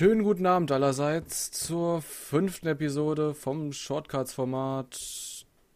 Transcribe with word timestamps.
Schönen 0.00 0.22
guten 0.22 0.46
Abend 0.46 0.72
allerseits 0.72 1.50
zur 1.50 2.00
fünften 2.00 2.68
Episode 2.68 3.34
vom 3.34 3.70
Shortcuts-Format. 3.70 4.98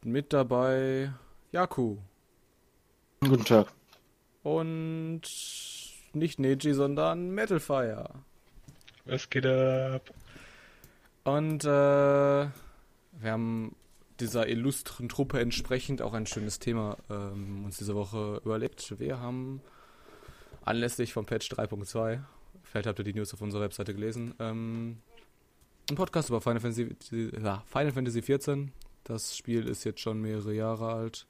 Mit 0.03 0.33
dabei 0.33 1.13
Jaku. 1.53 1.99
Guten 3.21 3.45
Tag. 3.45 3.67
Und 4.43 5.21
nicht 6.15 6.39
Neji, 6.39 6.73
sondern 6.73 7.33
Metalfire. 7.33 8.09
Was 9.05 9.29
geht 9.29 9.45
ab? 9.45 10.11
Und 11.25 11.65
äh, 11.65 11.69
wir 11.69 12.51
haben 13.27 13.77
dieser 14.21 14.49
illustren 14.49 15.11
Truppe 15.11 15.39
entsprechend 15.41 16.01
auch 16.01 16.15
ein 16.15 16.25
schönes 16.25 16.61
Thema 16.61 16.97
ähm, 17.11 17.67
uns 17.67 17.77
diese 17.77 17.95
Woche 17.95 18.41
überlegt. 18.43 18.99
Wir 18.99 19.21
haben 19.21 19.61
anlässlich 20.65 21.13
vom 21.13 21.27
Patch 21.27 21.53
3.2 21.53 22.21
Vielleicht 22.63 22.87
habt 22.87 22.99
ihr 22.99 23.05
die 23.05 23.15
News 23.15 23.35
auf 23.35 23.41
unserer 23.41 23.63
Webseite 23.63 23.95
gelesen. 23.95 24.35
Ähm, 24.39 24.99
ein 25.91 25.97
Podcast 25.97 26.29
über 26.29 26.41
Final 26.41 26.61
Fantasy, 26.61 26.97
ja, 27.43 27.63
Final 27.67 27.93
Fantasy 27.93 28.21
XIV. 28.21 28.69
Das 29.05 29.37
Spiel 29.37 29.69
ist 29.69 29.85
jetzt 29.85 30.01
schon 30.01 30.21
mehrere 30.21 30.55
Jahre 30.55 30.93
alt. 30.93 31.27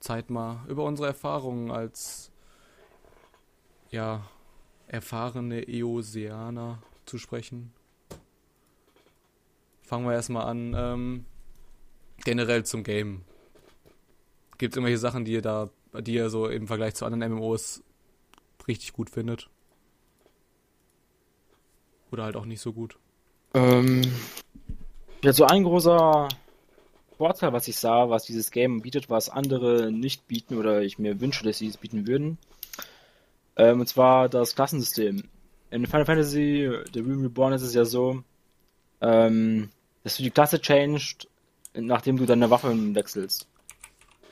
Zeit 0.00 0.28
mal 0.28 0.64
über 0.68 0.84
unsere 0.84 1.08
Erfahrungen 1.08 1.70
als 1.70 2.30
ja 3.90 4.28
erfahrene 4.86 5.66
Eoseaner 5.66 6.82
zu 7.06 7.16
sprechen. 7.16 7.72
Fangen 9.82 10.06
wir 10.06 10.12
erstmal 10.12 10.46
an. 10.46 10.74
Ähm, 10.76 11.24
generell 12.24 12.64
zum 12.64 12.84
Game. 12.84 13.22
Gibt 14.58 14.74
es 14.74 14.76
irgendwelche 14.76 14.98
Sachen, 14.98 15.24
die 15.24 15.32
ihr 15.32 15.42
da, 15.42 15.70
die 15.94 16.14
ihr 16.14 16.30
so 16.30 16.48
im 16.48 16.66
Vergleich 16.66 16.94
zu 16.94 17.04
anderen 17.04 17.32
MMOs 17.32 17.82
richtig 18.68 18.92
gut 18.92 19.10
findet? 19.10 19.48
Oder 22.10 22.24
halt 22.24 22.36
auch 22.36 22.44
nicht 22.44 22.60
so 22.60 22.72
gut. 22.72 22.96
Ähm, 23.54 24.02
ja, 25.22 25.32
so 25.32 25.44
ein 25.44 25.64
großer 25.64 26.28
Vorteil, 27.16 27.52
was 27.52 27.68
ich 27.68 27.76
sah, 27.76 28.10
was 28.10 28.24
dieses 28.24 28.50
Game 28.50 28.82
bietet, 28.82 29.08
was 29.08 29.28
andere 29.28 29.90
nicht 29.90 30.26
bieten 30.26 30.58
oder 30.58 30.82
ich 30.82 30.98
mir 30.98 31.20
wünsche, 31.20 31.44
dass 31.44 31.58
sie 31.58 31.68
es 31.68 31.76
bieten 31.76 32.06
würden. 32.06 32.38
Ähm, 33.56 33.80
und 33.80 33.86
zwar 33.86 34.28
das 34.28 34.54
Klassensystem. 34.54 35.24
In 35.70 35.86
Final 35.86 36.06
Fantasy 36.06 36.70
The 36.92 37.00
Realm 37.00 37.22
Reborn 37.22 37.52
ist 37.52 37.62
es 37.62 37.74
ja 37.74 37.84
so, 37.84 38.22
ähm, 39.00 39.70
dass 40.02 40.16
du 40.16 40.22
die 40.22 40.30
Klasse 40.30 40.60
changed, 40.60 41.28
nachdem 41.74 42.16
du 42.16 42.26
deine 42.26 42.50
Waffen 42.50 42.94
wechselst. 42.94 43.48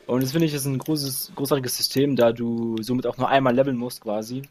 Und 0.06 0.22
das 0.22 0.32
finde 0.32 0.46
ich 0.46 0.54
ist 0.54 0.66
ein 0.66 0.78
großes, 0.78 1.32
großartiges 1.36 1.76
System, 1.76 2.16
da 2.16 2.32
du 2.32 2.76
somit 2.82 3.06
auch 3.06 3.16
nur 3.16 3.28
einmal 3.28 3.54
leveln 3.54 3.76
musst 3.76 4.00
quasi. 4.00 4.42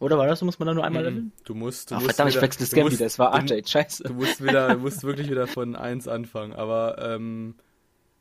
Oder 0.00 0.16
war 0.18 0.26
das 0.26 0.38
so? 0.40 0.44
Muss 0.44 0.58
man 0.58 0.66
da 0.68 0.74
nur 0.74 0.84
einmal 0.84 1.04
leveln? 1.04 1.32
Du 1.44 1.54
musst. 1.54 1.90
Du 1.90 1.94
Ach, 1.96 2.00
musst 2.00 2.14
verdammt, 2.16 2.30
wieder, 2.34 2.38
ich 2.40 2.42
wechsle 2.42 2.64
das 2.66 2.72
Game 2.72 2.84
musst- 2.84 2.96
wieder. 2.98 3.06
Es 3.06 3.18
war 3.18 3.30
du- 3.30 3.36
Arcade, 3.38 3.66
scheiße. 3.66 4.04
Du 4.04 4.14
musst 4.14 4.42
wieder, 4.42 4.74
du 4.74 4.78
musst 4.80 5.02
wirklich 5.04 5.28
wieder 5.30 5.46
von 5.46 5.74
1 5.76 6.06
anfangen. 6.08 6.52
Aber 6.52 6.96
ähm, 7.00 7.54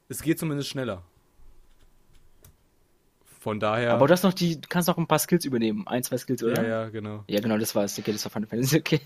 es 0.10 0.22
geht 0.22 0.40
zumindest 0.40 0.70
schneller. 0.70 1.04
Von 3.40 3.60
daher. 3.60 3.94
Aber 3.94 4.08
du 4.08 4.12
hast 4.14 4.24
noch 4.24 4.34
die, 4.34 4.60
du 4.60 4.68
kannst 4.68 4.88
noch 4.88 4.98
ein 4.98 5.08
paar 5.08 5.20
Skills 5.20 5.46
übernehmen. 5.46 5.88
Ein, 5.88 6.04
zwei 6.04 6.18
Skills, 6.18 6.44
oder? 6.44 6.62
ja, 6.64 6.68
ja, 6.68 6.90
genau. 6.90 7.24
Ja, 7.28 7.40
genau, 7.40 7.58
das 7.58 7.76
war 7.76 7.84
es. 7.84 7.98
Okay, 7.98 8.12
das 8.12 8.26
war 8.26 8.32
Final 8.32 8.48
Fantasy, 8.50 8.78
okay. 8.80 9.00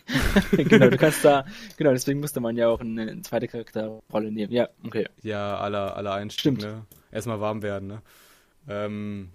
genau, 0.63 0.89
du 0.89 0.97
kannst 0.97 1.23
da, 1.25 1.45
genau, 1.77 1.91
deswegen 1.91 2.21
musste 2.21 2.39
man 2.39 2.55
ja 2.55 2.69
auch 2.69 2.79
eine, 2.79 3.01
eine 3.03 3.21
zweite 3.21 3.47
Charakterrolle 3.47 4.31
nehmen. 4.31 4.51
Ja, 4.51 4.69
okay. 4.85 5.07
Ja, 5.21 5.57
aller, 5.57 5.95
aller 5.97 6.13
Einstieg, 6.13 6.39
Stimmt. 6.39 6.61
ne? 6.61 6.85
Erstmal 7.11 7.39
warm 7.39 7.61
werden, 7.61 7.87
ne? 7.87 8.01
Ähm, 8.67 9.29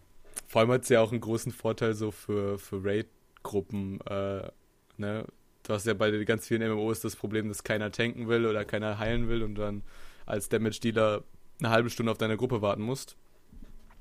vor 0.46 0.60
allem 0.60 0.70
hat 0.70 0.82
es 0.82 0.88
ja 0.88 1.00
auch 1.00 1.10
einen 1.10 1.20
großen 1.20 1.52
Vorteil 1.52 1.94
so 1.94 2.10
für, 2.10 2.58
für 2.58 2.84
Raid-Gruppen, 2.84 4.00
äh, 4.02 4.48
ne? 4.96 5.26
Du 5.62 5.72
hast 5.72 5.86
ja 5.86 5.94
bei 5.94 6.10
den 6.12 6.24
ganz 6.24 6.46
vielen 6.46 6.62
MMOs 6.62 7.00
das 7.00 7.16
Problem, 7.16 7.48
dass 7.48 7.64
keiner 7.64 7.90
tanken 7.90 8.28
will 8.28 8.46
oder 8.46 8.64
keiner 8.64 8.98
heilen 8.98 9.28
will 9.28 9.42
und 9.42 9.56
dann 9.56 9.82
als 10.24 10.48
Damage-Dealer 10.48 11.24
eine 11.58 11.70
halbe 11.70 11.90
Stunde 11.90 12.12
auf 12.12 12.18
deine 12.18 12.36
Gruppe 12.36 12.62
warten 12.62 12.82
musst. 12.82 13.16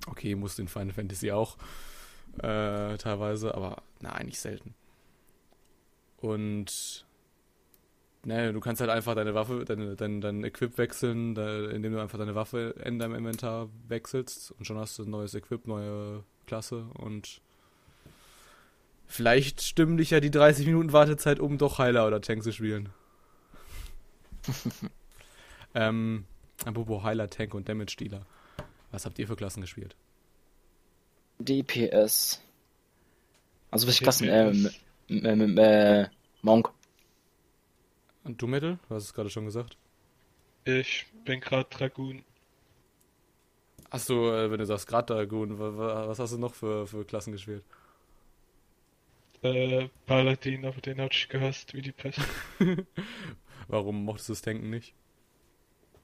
Okay, 0.07 0.35
musst 0.35 0.59
in 0.59 0.67
Final 0.67 0.93
Fantasy 0.93 1.31
auch 1.31 1.57
äh, 2.37 2.97
teilweise, 2.97 3.55
aber 3.55 3.81
na, 4.01 4.11
eigentlich 4.11 4.39
selten. 4.39 4.75
Und 6.17 7.04
ne, 8.25 8.51
du 8.51 8.59
kannst 8.59 8.81
halt 8.81 8.89
einfach 8.89 9.15
deine 9.15 9.33
Waffe, 9.33 9.65
deine, 9.65 9.95
dein, 9.95 10.21
dein 10.21 10.43
Equip 10.43 10.77
wechseln, 10.77 11.35
da, 11.35 11.69
indem 11.69 11.93
du 11.93 12.01
einfach 12.01 12.17
deine 12.17 12.35
Waffe 12.35 12.75
in 12.83 12.99
deinem 12.99 13.15
Inventar 13.15 13.69
wechselst 13.87 14.51
und 14.51 14.65
schon 14.65 14.77
hast 14.77 14.97
du 14.99 15.03
ein 15.03 15.09
neues 15.09 15.33
Equip, 15.33 15.67
neue 15.67 16.23
Klasse 16.47 16.85
und 16.95 17.41
vielleicht 19.07 19.61
stimmen 19.61 19.97
dich 19.97 20.09
ja 20.09 20.19
die 20.19 20.31
30 20.31 20.65
Minuten 20.65 20.91
Wartezeit, 20.93 21.39
um 21.39 21.57
doch 21.57 21.77
Heiler 21.77 22.07
oder 22.07 22.21
Tank 22.21 22.43
zu 22.43 22.51
spielen. 22.51 22.89
ähm, 25.75 26.25
apropos 26.65 27.03
Heiler, 27.03 27.29
Tank 27.29 27.53
und 27.53 27.69
Damage 27.69 27.95
Dealer. 27.99 28.25
Was 28.91 29.05
habt 29.05 29.19
ihr 29.19 29.27
für 29.27 29.35
Klassen 29.35 29.61
gespielt? 29.61 29.95
DPS. 31.39 32.41
Also, 33.71 33.87
welche 33.87 34.03
Klassen? 34.03 34.29
Ähm, 34.29 34.69
ähm, 35.09 35.57
äh, 35.57 36.07
Monk. 36.41 36.71
Und 38.25 38.41
du, 38.41 38.47
Metal? 38.47 38.77
Du 38.89 38.95
hast 38.95 39.05
es 39.05 39.13
gerade 39.13 39.29
schon 39.29 39.45
gesagt. 39.45 39.77
Ich 40.65 41.07
bin 41.23 41.39
gerade 41.39 41.67
Dragoon. 41.69 42.23
Achso, 43.89 44.31
äh, 44.33 44.51
wenn 44.51 44.59
du 44.59 44.65
sagst 44.65 44.85
gerade 44.87 45.13
Dragoon, 45.13 45.57
wa- 45.59 45.75
wa- 45.77 46.07
was 46.07 46.19
hast 46.19 46.33
du 46.33 46.37
noch 46.37 46.53
für, 46.53 46.85
für 46.87 47.03
Klassen 47.05 47.31
gespielt? 47.31 47.63
Äh, 49.41 49.87
Paladin, 50.05 50.65
aber 50.65 50.81
den 50.81 50.99
hab 50.99 51.13
ich 51.13 51.29
gehasst 51.29 51.73
wie 51.73 51.81
die 51.81 51.93
Pest. 51.93 52.19
Warum 53.67 54.03
mochtest 54.05 54.29
du 54.29 54.33
das 54.33 54.41
Tanken 54.41 54.69
nicht? 54.71 54.95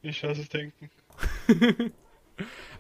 Ich 0.03 0.23
hasse 0.23 0.41
es 0.41 0.49
denken. 0.49 0.91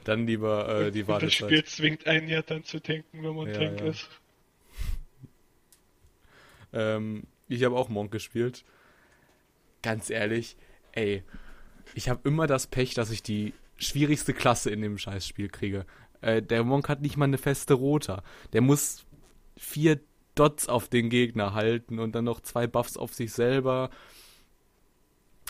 Dann 0.03 0.27
lieber 0.27 0.67
äh, 0.87 0.91
die 0.91 1.07
Und 1.07 1.21
das 1.21 1.31
Wartezeit. 1.31 1.35
Spiel 1.35 1.63
zwingt 1.65 2.07
einen 2.07 2.27
ja 2.27 2.41
dann 2.41 2.63
zu 2.63 2.79
denken, 2.79 3.21
wenn 3.21 3.35
man 3.35 3.45
Ja, 3.45 3.51
Tank 3.51 3.81
ja. 3.81 3.83
ist. 3.83 4.09
Ähm, 6.73 7.23
ich 7.47 7.63
habe 7.63 7.75
auch 7.75 7.89
Monk 7.89 8.11
gespielt. 8.11 8.63
Ganz 9.81 10.09
ehrlich, 10.09 10.57
ey, 10.91 11.23
ich 11.93 12.09
habe 12.09 12.27
immer 12.27 12.47
das 12.47 12.67
Pech, 12.67 12.93
dass 12.93 13.11
ich 13.11 13.23
die 13.23 13.53
schwierigste 13.77 14.33
Klasse 14.33 14.69
in 14.69 14.81
dem 14.81 14.97
Scheißspiel 14.97 15.49
kriege. 15.49 15.85
Äh, 16.21 16.41
der 16.41 16.63
Monk 16.63 16.87
hat 16.87 17.01
nicht 17.01 17.17
mal 17.17 17.25
eine 17.25 17.37
feste 17.37 17.73
Rota. 17.73 18.23
Der 18.53 18.61
muss 18.61 19.05
vier 19.57 19.99
Dots 20.35 20.69
auf 20.69 20.87
den 20.87 21.09
Gegner 21.09 21.53
halten 21.53 21.99
und 21.99 22.13
dann 22.13 22.25
noch 22.25 22.41
zwei 22.41 22.67
Buffs 22.67 22.97
auf 22.97 23.13
sich 23.13 23.33
selber. 23.33 23.89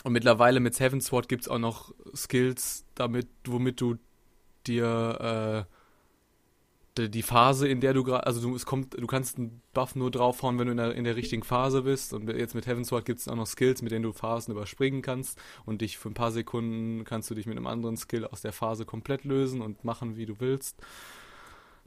Und 0.04 0.12
mittlerweile 0.12 0.60
mit 0.60 0.74
Seven 0.74 1.00
Sword 1.00 1.28
gibt 1.28 1.42
es 1.42 1.48
auch 1.48 1.58
noch 1.58 1.94
Skills, 2.14 2.84
damit, 2.94 3.28
womit 3.46 3.80
du 3.80 3.96
dir 4.66 5.66
äh, 5.68 5.72
die- 6.98 7.22
Phase, 7.22 7.66
in 7.68 7.80
der 7.80 7.94
du 7.94 8.04
gerade, 8.04 8.26
also 8.26 8.40
du, 8.40 8.54
es 8.54 8.66
kommt, 8.66 8.94
du 9.00 9.06
kannst 9.06 9.38
einen 9.38 9.62
Buff 9.72 9.94
nur 9.94 10.10
draufhauen, 10.10 10.58
wenn 10.58 10.66
du 10.66 10.72
in 10.72 10.76
der, 10.76 10.94
in 10.94 11.04
der 11.04 11.16
richtigen 11.16 11.42
Phase 11.42 11.82
bist. 11.82 12.12
Und 12.12 12.28
jetzt 12.28 12.54
mit 12.54 12.66
Heaven's 12.66 12.88
Sword 12.88 13.04
gibt 13.04 13.20
es 13.20 13.28
auch 13.28 13.36
noch 13.36 13.46
Skills, 13.46 13.82
mit 13.82 13.92
denen 13.92 14.02
du 14.02 14.12
Phasen 14.12 14.52
überspringen 14.52 15.02
kannst. 15.02 15.38
Und 15.64 15.80
dich 15.80 15.98
für 15.98 16.10
ein 16.10 16.14
paar 16.14 16.32
Sekunden 16.32 17.04
kannst 17.04 17.30
du 17.30 17.34
dich 17.34 17.46
mit 17.46 17.56
einem 17.56 17.66
anderen 17.66 17.96
Skill 17.96 18.26
aus 18.26 18.42
der 18.42 18.52
Phase 18.52 18.84
komplett 18.84 19.24
lösen 19.24 19.62
und 19.62 19.84
machen, 19.84 20.16
wie 20.16 20.26
du 20.26 20.38
willst. 20.40 20.76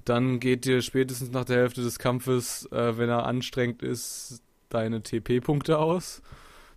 Dann 0.06 0.40
geht 0.40 0.66
dir 0.66 0.82
spätestens 0.82 1.32
nach 1.32 1.46
der 1.46 1.58
Hälfte 1.58 1.82
des 1.82 1.98
Kampfes, 2.00 2.68
äh, 2.72 2.98
wenn 2.98 3.10
er 3.10 3.26
anstrengend 3.26 3.82
ist, 3.82 4.42
deine 4.70 5.02
TP-Punkte 5.02 5.78
aus. 5.80 6.22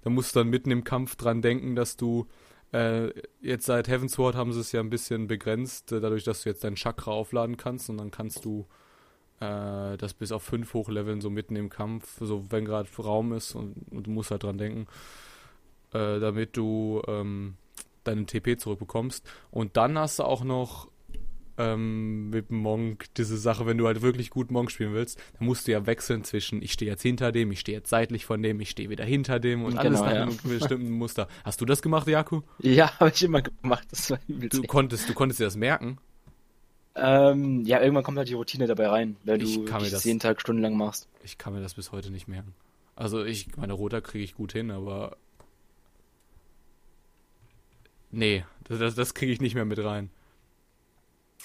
Da 0.02 0.10
musst 0.10 0.34
du 0.34 0.40
dann 0.40 0.48
mitten 0.48 0.70
im 0.70 0.84
Kampf 0.84 1.16
dran 1.16 1.42
denken, 1.42 1.74
dass 1.76 1.96
du 1.96 2.26
äh, 2.72 3.10
jetzt 3.40 3.66
seit 3.66 3.88
Heaven's 3.88 4.12
Sword 4.12 4.34
haben 4.34 4.52
sie 4.52 4.60
es 4.60 4.72
ja 4.72 4.80
ein 4.80 4.90
bisschen 4.90 5.26
begrenzt, 5.26 5.92
äh, 5.92 6.00
dadurch, 6.00 6.24
dass 6.24 6.42
du 6.42 6.50
jetzt 6.50 6.64
deinen 6.64 6.76
Chakra 6.76 7.10
aufladen 7.10 7.56
kannst 7.56 7.88
und 7.88 7.98
dann 7.98 8.10
kannst 8.10 8.44
du 8.44 8.66
äh, 9.40 9.96
das 9.96 10.14
bis 10.14 10.32
auf 10.32 10.42
5 10.42 10.74
hochleveln, 10.74 11.20
so 11.20 11.30
mitten 11.30 11.56
im 11.56 11.70
Kampf, 11.70 12.18
so 12.20 12.50
wenn 12.50 12.64
gerade 12.64 12.88
Raum 12.98 13.32
ist 13.32 13.54
und, 13.54 13.74
und 13.90 14.06
du 14.06 14.10
musst 14.10 14.30
halt 14.30 14.42
dran 14.42 14.58
denken, 14.58 14.86
äh, 15.92 16.18
damit 16.18 16.56
du 16.56 17.02
ähm, 17.06 17.56
deinen 18.04 18.26
TP 18.26 18.56
zurückbekommst. 18.58 19.26
Und 19.50 19.76
dann 19.76 19.98
hast 19.98 20.18
du 20.18 20.24
auch 20.24 20.44
noch 20.44 20.88
ähm, 21.58 22.30
mit 22.30 22.50
Monk 22.50 23.06
diese 23.16 23.36
Sache, 23.36 23.66
wenn 23.66 23.76
du 23.78 23.86
halt 23.86 24.00
wirklich 24.02 24.30
gut 24.30 24.50
Monk 24.50 24.70
spielen 24.70 24.94
willst, 24.94 25.18
dann 25.38 25.46
musst 25.46 25.66
du 25.66 25.72
ja 25.72 25.86
wechseln 25.86 26.24
zwischen, 26.24 26.62
ich 26.62 26.72
stehe 26.72 26.90
jetzt 26.90 27.02
hinter 27.02 27.32
dem, 27.32 27.50
ich 27.52 27.60
stehe 27.60 27.78
jetzt 27.78 27.90
seitlich 27.90 28.24
von 28.24 28.42
dem, 28.42 28.60
ich 28.60 28.70
stehe 28.70 28.88
wieder 28.90 29.04
hinter 29.04 29.40
dem 29.40 29.64
und 29.64 29.76
alles 29.76 30.00
Genau, 30.00 30.04
nach 30.04 30.14
ja. 30.14 30.22
einem 30.22 30.36
bestimmten 30.42 30.90
Muster. 30.90 31.28
Hast 31.44 31.60
du 31.60 31.64
das 31.64 31.82
gemacht, 31.82 32.06
Jaku? 32.08 32.42
Ja, 32.60 32.90
habe 33.00 33.10
ich 33.14 33.22
immer 33.22 33.42
gemacht. 33.42 33.86
Das 33.90 34.10
war. 34.10 34.18
Du 34.28 34.62
konntest, 34.62 35.08
du 35.08 35.14
konntest 35.14 35.40
dir 35.40 35.44
das 35.44 35.56
merken. 35.56 35.98
ähm, 36.94 37.64
ja, 37.64 37.80
irgendwann 37.80 38.04
kommt 38.04 38.18
halt 38.18 38.28
die 38.28 38.34
Routine 38.34 38.66
dabei 38.66 38.88
rein, 38.88 39.16
wenn 39.24 39.40
Ich 39.40 39.54
du 39.56 39.64
das 39.64 40.04
jeden 40.04 40.20
Tag 40.20 40.40
stundenlang 40.40 40.76
machst. 40.76 41.08
Ich 41.22 41.38
kann 41.38 41.52
mir 41.52 41.60
das 41.60 41.74
bis 41.74 41.92
heute 41.92 42.10
nicht 42.10 42.28
merken. 42.28 42.54
Also 42.96 43.24
ich, 43.24 43.56
meine 43.56 43.74
Roter 43.74 44.00
kriege 44.00 44.24
ich 44.24 44.34
gut 44.34 44.52
hin, 44.52 44.70
aber 44.72 45.16
nee, 48.10 48.44
das, 48.64 48.78
das, 48.78 48.94
das 48.94 49.14
kriege 49.14 49.32
ich 49.32 49.40
nicht 49.40 49.54
mehr 49.54 49.64
mit 49.64 49.78
rein. 49.82 50.10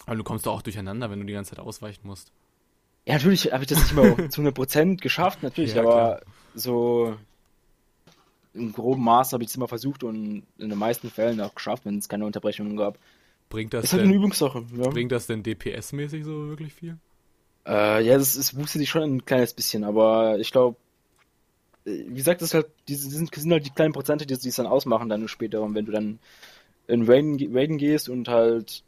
Aber 0.05 0.15
du 0.15 0.23
kommst 0.23 0.45
doch 0.45 0.53
auch 0.53 0.61
durcheinander, 0.61 1.09
wenn 1.09 1.19
du 1.19 1.25
die 1.25 1.33
ganze 1.33 1.55
Zeit 1.55 1.59
ausweichen 1.65 2.07
musst. 2.07 2.31
Ja, 3.05 3.15
natürlich 3.15 3.51
habe 3.51 3.63
ich 3.63 3.69
das 3.69 3.79
nicht 3.79 3.91
immer 3.91 4.17
zu 4.29 4.41
100% 4.41 4.97
geschafft, 5.01 5.43
natürlich, 5.43 5.75
Ja, 5.75 5.81
aber 5.81 5.89
klar. 5.91 6.21
so 6.53 7.17
im 8.53 8.71
groben 8.71 9.03
Maß 9.03 9.33
habe 9.33 9.43
ich 9.43 9.49
es 9.49 9.55
immer 9.55 9.67
versucht 9.67 10.03
und 10.03 10.43
in 10.57 10.69
den 10.69 10.77
meisten 10.77 11.09
Fällen 11.09 11.41
auch 11.41 11.55
geschafft, 11.55 11.85
wenn 11.85 11.97
es 11.97 12.07
keine 12.09 12.25
Unterbrechungen 12.25 12.77
gab. 12.77 12.99
Bringt 13.49 13.73
das 13.73 13.85
ist 13.85 13.93
halt 13.93 14.03
eine 14.03 14.13
denn, 14.13 14.13
Übungssache. 14.13 14.65
Ja, 14.75 14.89
bringt 14.89 15.11
das 15.11 15.27
denn 15.27 15.43
DPS-mäßig 15.43 16.23
so 16.23 16.49
wirklich 16.49 16.73
viel? 16.73 16.97
äh, 17.67 18.03
ja 18.05 18.17
das, 18.17 18.35
es 18.35 18.53
boostet 18.53 18.79
sich 18.79 18.89
schon 18.89 19.03
ein 19.03 19.25
kleines 19.25 19.53
bisschen, 19.53 19.83
aber 19.83 20.37
ich 20.39 20.51
glaube, 20.51 20.77
wie 21.85 22.15
gesagt, 22.15 22.41
das 22.41 22.53
halt, 22.53 22.67
die 22.87 22.95
sind, 22.95 23.33
sind 23.33 23.51
halt 23.51 23.65
die 23.65 23.69
kleinen 23.71 23.93
Prozente, 23.93 24.25
die 24.25 24.33
es 24.33 24.55
dann 24.55 24.67
ausmachen 24.67 25.09
dann 25.09 25.27
später. 25.27 25.61
Und 25.61 25.75
wenn 25.75 25.85
du 25.85 25.91
dann 25.91 26.19
in 26.87 27.03
Raiden, 27.09 27.37
Raiden 27.55 27.77
gehst 27.77 28.07
und 28.09 28.27
halt 28.29 28.83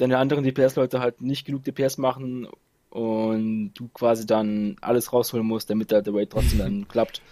deine 0.00 0.18
anderen 0.18 0.44
DPS-Leute 0.44 1.00
halt 1.00 1.20
nicht 1.20 1.44
genug 1.44 1.64
DPS 1.64 1.98
machen 1.98 2.48
und 2.88 3.72
du 3.74 3.88
quasi 3.88 4.26
dann 4.26 4.76
alles 4.80 5.12
rausholen 5.12 5.46
musst, 5.46 5.70
damit 5.70 5.90
der, 5.90 6.02
der 6.02 6.14
Raid 6.14 6.30
trotzdem 6.30 6.58
dann 6.58 6.88
klappt. 6.88 7.22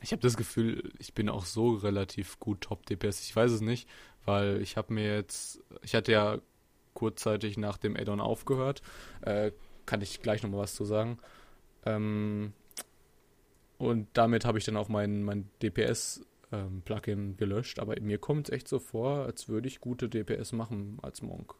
Ich 0.00 0.12
habe 0.12 0.22
das 0.22 0.36
Gefühl, 0.36 0.92
ich 0.98 1.14
bin 1.14 1.28
auch 1.28 1.44
so 1.44 1.70
relativ 1.70 2.38
gut 2.38 2.62
Top 2.62 2.86
DPS. 2.86 3.22
Ich 3.22 3.34
weiß 3.34 3.50
es 3.50 3.60
nicht, 3.60 3.88
weil 4.24 4.60
ich 4.62 4.76
habe 4.76 4.92
mir 4.92 5.14
jetzt, 5.14 5.60
ich 5.82 5.94
hatte 5.94 6.12
ja 6.12 6.38
kurzzeitig 6.94 7.56
nach 7.56 7.78
dem 7.78 7.96
Add-on 7.96 8.20
aufgehört. 8.20 8.82
Äh, 9.22 9.52
kann 9.86 10.00
ich 10.02 10.20
gleich 10.20 10.42
nochmal 10.42 10.60
was 10.60 10.74
zu 10.74 10.84
sagen. 10.84 11.18
Ähm, 11.86 12.52
und 13.78 14.08
damit 14.12 14.44
habe 14.44 14.58
ich 14.58 14.64
dann 14.64 14.76
auch 14.76 14.88
mein, 14.88 15.22
mein 15.22 15.48
DPS-Plugin 16.50 17.36
gelöscht. 17.36 17.78
Aber 17.78 17.98
mir 18.00 18.18
kommt 18.18 18.48
es 18.48 18.54
echt 18.54 18.68
so 18.68 18.78
vor, 18.78 19.24
als 19.26 19.48
würde 19.48 19.68
ich 19.68 19.80
gute 19.80 20.08
DPS 20.08 20.52
machen 20.52 20.98
als 21.02 21.22
Monk. 21.22 21.54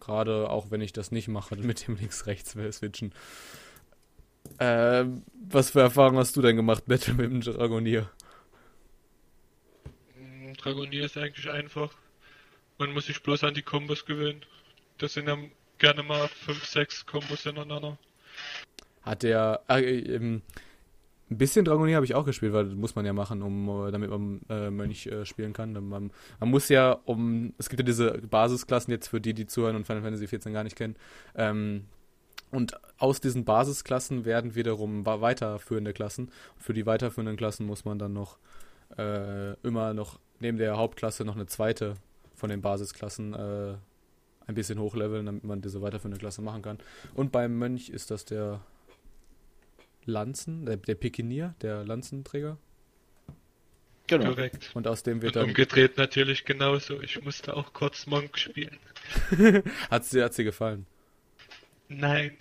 Gerade 0.00 0.50
auch 0.50 0.70
wenn 0.70 0.80
ich 0.80 0.92
das 0.92 1.10
nicht 1.10 1.28
mache, 1.28 1.56
mit 1.56 1.86
dem 1.86 1.96
links-rechts-Switchen. 1.96 3.12
Ähm, 4.58 5.22
was 5.48 5.70
für 5.70 5.80
Erfahrungen 5.80 6.18
hast 6.18 6.36
du 6.36 6.42
denn 6.42 6.56
gemacht, 6.56 6.84
Battle 6.86 7.14
mit 7.14 7.30
dem 7.30 7.40
Dragonier? 7.40 8.10
Mm, 10.16 10.52
Dragonier 10.54 11.06
ist 11.06 11.16
eigentlich 11.16 11.48
einfach. 11.48 11.94
Man 12.78 12.92
muss 12.92 13.06
sich 13.06 13.22
bloß 13.22 13.44
an 13.44 13.54
die 13.54 13.62
Kombos 13.62 14.04
gewöhnen. 14.04 14.44
Das 14.98 15.14
sind 15.14 15.26
dann 15.26 15.50
gerne 15.78 16.02
mal 16.02 16.28
5, 16.28 16.66
6 16.66 17.06
Kombos 17.06 17.42
hintereinander. 17.44 17.98
Hat 19.02 19.22
der, 19.22 19.62
äh, 19.68 19.80
ähm, 19.80 20.42
ein 21.34 21.38
bisschen 21.38 21.64
Dragonier 21.64 21.96
habe 21.96 22.06
ich 22.06 22.14
auch 22.14 22.24
gespielt, 22.24 22.52
weil 22.52 22.66
das 22.66 22.74
muss 22.74 22.94
man 22.94 23.04
ja 23.04 23.12
machen, 23.12 23.42
um, 23.42 23.86
äh, 23.86 23.90
damit 23.90 24.10
man 24.10 24.40
äh, 24.48 24.70
Mönch 24.70 25.06
äh, 25.06 25.26
spielen 25.26 25.52
kann. 25.52 25.72
Man, 25.72 26.10
man 26.40 26.48
muss 26.48 26.68
ja, 26.68 26.92
um, 27.04 27.52
es 27.58 27.68
gibt 27.68 27.80
ja 27.80 27.84
diese 27.84 28.12
Basisklassen 28.12 28.92
jetzt 28.92 29.08
für 29.08 29.20
die, 29.20 29.34
die 29.34 29.46
zuhören 29.46 29.76
und 29.76 29.86
Final 29.86 30.02
Fantasy 30.02 30.26
XIV 30.26 30.52
gar 30.52 30.64
nicht 30.64 30.76
kennen. 30.76 30.96
Ähm, 31.34 31.84
und 32.50 32.78
aus 32.98 33.20
diesen 33.20 33.44
Basisklassen 33.44 34.24
werden 34.24 34.54
wiederum 34.54 35.04
weiterführende 35.04 35.92
Klassen. 35.92 36.30
Für 36.56 36.72
die 36.72 36.86
weiterführenden 36.86 37.36
Klassen 37.36 37.66
muss 37.66 37.84
man 37.84 37.98
dann 37.98 38.12
noch 38.12 38.38
äh, 38.96 39.54
immer 39.62 39.92
noch 39.92 40.20
neben 40.38 40.58
der 40.58 40.76
Hauptklasse 40.76 41.24
noch 41.24 41.34
eine 41.34 41.46
zweite 41.46 41.94
von 42.34 42.50
den 42.50 42.60
Basisklassen 42.62 43.34
äh, 43.34 43.74
ein 44.46 44.54
bisschen 44.54 44.78
hochleveln, 44.78 45.26
damit 45.26 45.42
man 45.42 45.62
diese 45.62 45.82
weiterführende 45.82 46.18
Klasse 46.18 46.42
machen 46.42 46.62
kann. 46.62 46.78
Und 47.14 47.32
beim 47.32 47.58
Mönch 47.58 47.88
ist 47.88 48.10
das 48.10 48.24
der 48.24 48.60
Lanzen, 50.06 50.66
der, 50.66 50.76
der 50.76 50.94
Pikinier, 50.94 51.54
der 51.62 51.84
Lanzenträger. 51.84 52.58
Genau. 54.06 54.30
Korrekt. 54.30 54.70
Und 54.74 54.86
aus 54.86 55.02
dem 55.02 55.22
wird 55.22 55.36
Und 55.36 55.42
dann. 55.42 55.48
umgedreht 55.50 55.96
natürlich 55.96 56.44
genauso. 56.44 57.00
Ich 57.00 57.22
musste 57.22 57.56
auch 57.56 57.72
kurz 57.72 58.06
Monk 58.06 58.38
spielen. 58.38 58.78
Hat 59.90 60.04
sie, 60.04 60.22
hat 60.22 60.34
sie 60.34 60.44
gefallen. 60.44 60.86
Nein. 61.88 62.36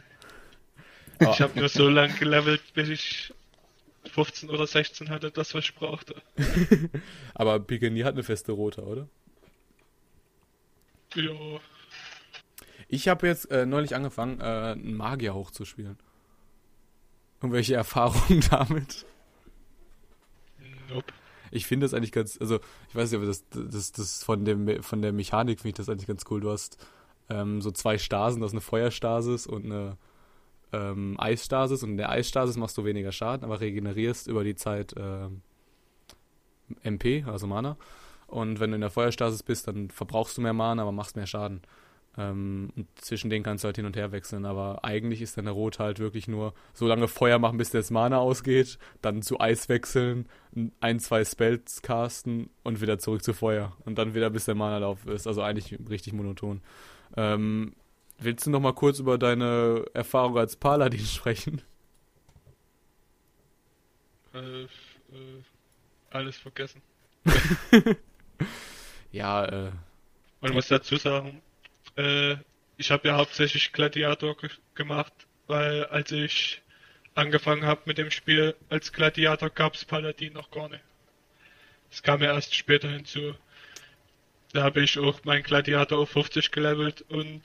Oh. 1.20 1.30
Ich 1.32 1.42
habe 1.42 1.58
nur 1.58 1.70
so 1.70 1.88
lange 1.88 2.14
gelevelt, 2.16 2.62
bis 2.74 2.90
ich 2.90 3.34
15 4.06 4.50
oder 4.50 4.68
16 4.68 5.10
hatte, 5.10 5.32
das 5.32 5.54
was 5.54 5.64
ich 5.66 5.76
brauchte. 5.76 6.16
Aber 7.34 7.60
Pikinier 7.60 8.06
hat 8.06 8.14
eine 8.16 8.24
feste 8.24 8.52
rote, 8.52 8.84
oder? 8.84 9.08
Jo. 11.16 11.62
Ich 12.90 13.08
habe 13.08 13.28
jetzt 13.28 13.50
äh, 13.52 13.66
neulich 13.66 13.96
angefangen, 13.96 14.42
äh, 14.42 14.44
einen 14.44 14.96
Magier 14.96 15.34
hochzuspielen. 15.34 15.98
Irgendwelche 17.44 17.76
Erfahrungen 17.76 18.44
damit? 18.50 19.06
Nope. 20.90 21.14
Ich 21.52 21.68
finde 21.68 21.86
das 21.86 21.94
eigentlich 21.94 22.12
ganz, 22.12 22.40
also 22.42 22.60
ich 22.90 22.96
weiß 22.96 23.12
nicht, 23.12 23.18
aber 23.20 23.28
das, 23.28 23.44
das, 23.50 23.92
das 23.92 24.24
von 24.24 24.44
dem 24.44 24.82
von 24.82 25.04
der 25.04 25.14
Mechanik 25.14 25.60
finde 25.60 25.70
ich 25.70 25.76
das 25.76 25.88
eigentlich 25.88 26.08
ganz 26.08 26.24
cool. 26.32 26.42
Du 26.42 26.50
hast 26.50 26.84
ähm, 27.30 27.62
so 27.62 27.70
zwei 27.70 28.00
Stasen, 28.00 28.40
du 28.40 28.46
hast 28.46 28.54
eine 28.54 28.62
Feuerstasis 28.62 29.46
und 29.46 29.66
eine 29.66 29.98
ähm, 30.72 31.16
Eisstasis 31.20 31.84
und 31.84 31.92
in 31.92 31.98
der 31.98 32.10
Eisstasis 32.10 32.58
machst 32.58 32.78
du 32.78 32.86
weniger 32.86 33.12
Schaden, 33.12 33.46
aber 33.46 33.62
regenerierst 33.62 34.28
über 34.28 34.44
die 34.44 34.56
Zeit 34.56 34.96
ähm, 34.98 35.42
MP, 36.82 37.24
also 37.28 37.46
Mana. 37.46 37.78
Und 38.26 38.60
wenn 38.60 38.72
du 38.72 38.76
in 38.76 38.82
der 38.82 38.90
Feuerstasis 38.90 39.44
bist, 39.44 39.68
dann 39.68 39.92
verbrauchst 39.92 40.38
du 40.38 40.42
mehr 40.42 40.54
Mana, 40.54 40.82
aber 40.82 40.92
machst 40.92 41.16
mehr 41.16 41.28
Schaden. 41.28 41.62
Ähm, 42.18 42.72
und 42.76 42.88
zwischen 42.96 43.30
denen 43.30 43.44
kannst 43.44 43.64
du 43.64 43.68
halt 43.68 43.76
hin 43.76 43.86
und 43.86 43.96
her 43.96 44.12
wechseln, 44.12 44.46
aber 44.46 44.84
eigentlich 44.84 45.22
ist 45.22 45.38
dann 45.38 45.46
der 45.46 45.54
Rot 45.54 45.80
halt 45.80 46.00
wirklich 46.00 46.28
nur 46.28 46.54
so 46.74 46.88
lange 46.88 47.08
Feuer 47.08 47.40
machen, 47.40 47.58
bis 47.58 47.72
das 47.72 47.90
Mana 47.90 48.20
ausgeht, 48.20 48.78
dann 49.02 49.22
zu 49.24 49.40
Eis 49.40 49.68
wechseln, 49.70 50.28
ein, 50.80 51.00
zwei 51.00 51.26
Spells 51.26 51.82
casten 51.82 52.50
und 52.64 52.82
wieder 52.82 53.00
zurück 53.00 53.24
zu 53.24 53.34
Feuer. 53.34 53.76
Und 53.86 53.98
dann 53.98 54.14
wieder 54.14 54.30
bis 54.30 54.46
der 54.46 54.56
Mana-Lauf 54.56 55.06
ist. 55.08 55.26
Also 55.28 55.42
eigentlich 55.42 55.80
richtig 55.90 56.14
monoton. 56.14 56.62
Ähm, 57.18 57.74
willst 58.20 58.46
du 58.46 58.52
noch 58.52 58.60
mal 58.60 58.74
kurz 58.74 59.00
über 59.00 59.18
deine 59.18 59.86
Erfahrung 59.94 60.38
als 60.38 60.56
Paladin 60.56 61.00
sprechen? 61.06 61.62
Äh, 64.34 64.64
äh, 64.64 64.68
alles 66.12 66.38
vergessen. 66.38 66.82
Ja, 69.14 69.46
äh, 69.46 69.72
Man 70.42 70.54
muss 70.54 70.68
dazu 70.68 70.98
sagen, 70.98 71.40
äh, 71.96 72.36
ich 72.78 72.92
habe 72.92 73.08
ja 73.08 73.18
hauptsächlich 73.18 73.72
Gladiator 73.72 74.36
ge 74.38 74.50
gemacht, 74.76 75.14
weil 75.48 75.86
als 75.86 76.12
ich 76.12 76.62
angefangen 77.16 77.66
habe 77.66 77.82
mit 77.86 77.98
dem 77.98 78.10
Spiel 78.12 78.56
als 78.70 78.92
Gladiator 78.92 79.50
gab's 79.50 79.86
Paladin 79.86 80.34
noch 80.34 80.50
gar 80.50 80.70
nicht. 80.70 80.84
Das 81.92 82.02
kam 82.02 82.22
ja 82.24 82.34
erst 82.34 82.56
später 82.56 82.90
hinzu. 82.90 83.36
Da 84.52 84.64
habe 84.64 84.82
ich 84.82 84.98
auch 84.98 85.24
meinen 85.24 85.44
Gladiator 85.44 86.00
auf 86.00 86.10
50 86.10 86.52
gelevelt 86.52 87.04
und 87.10 87.42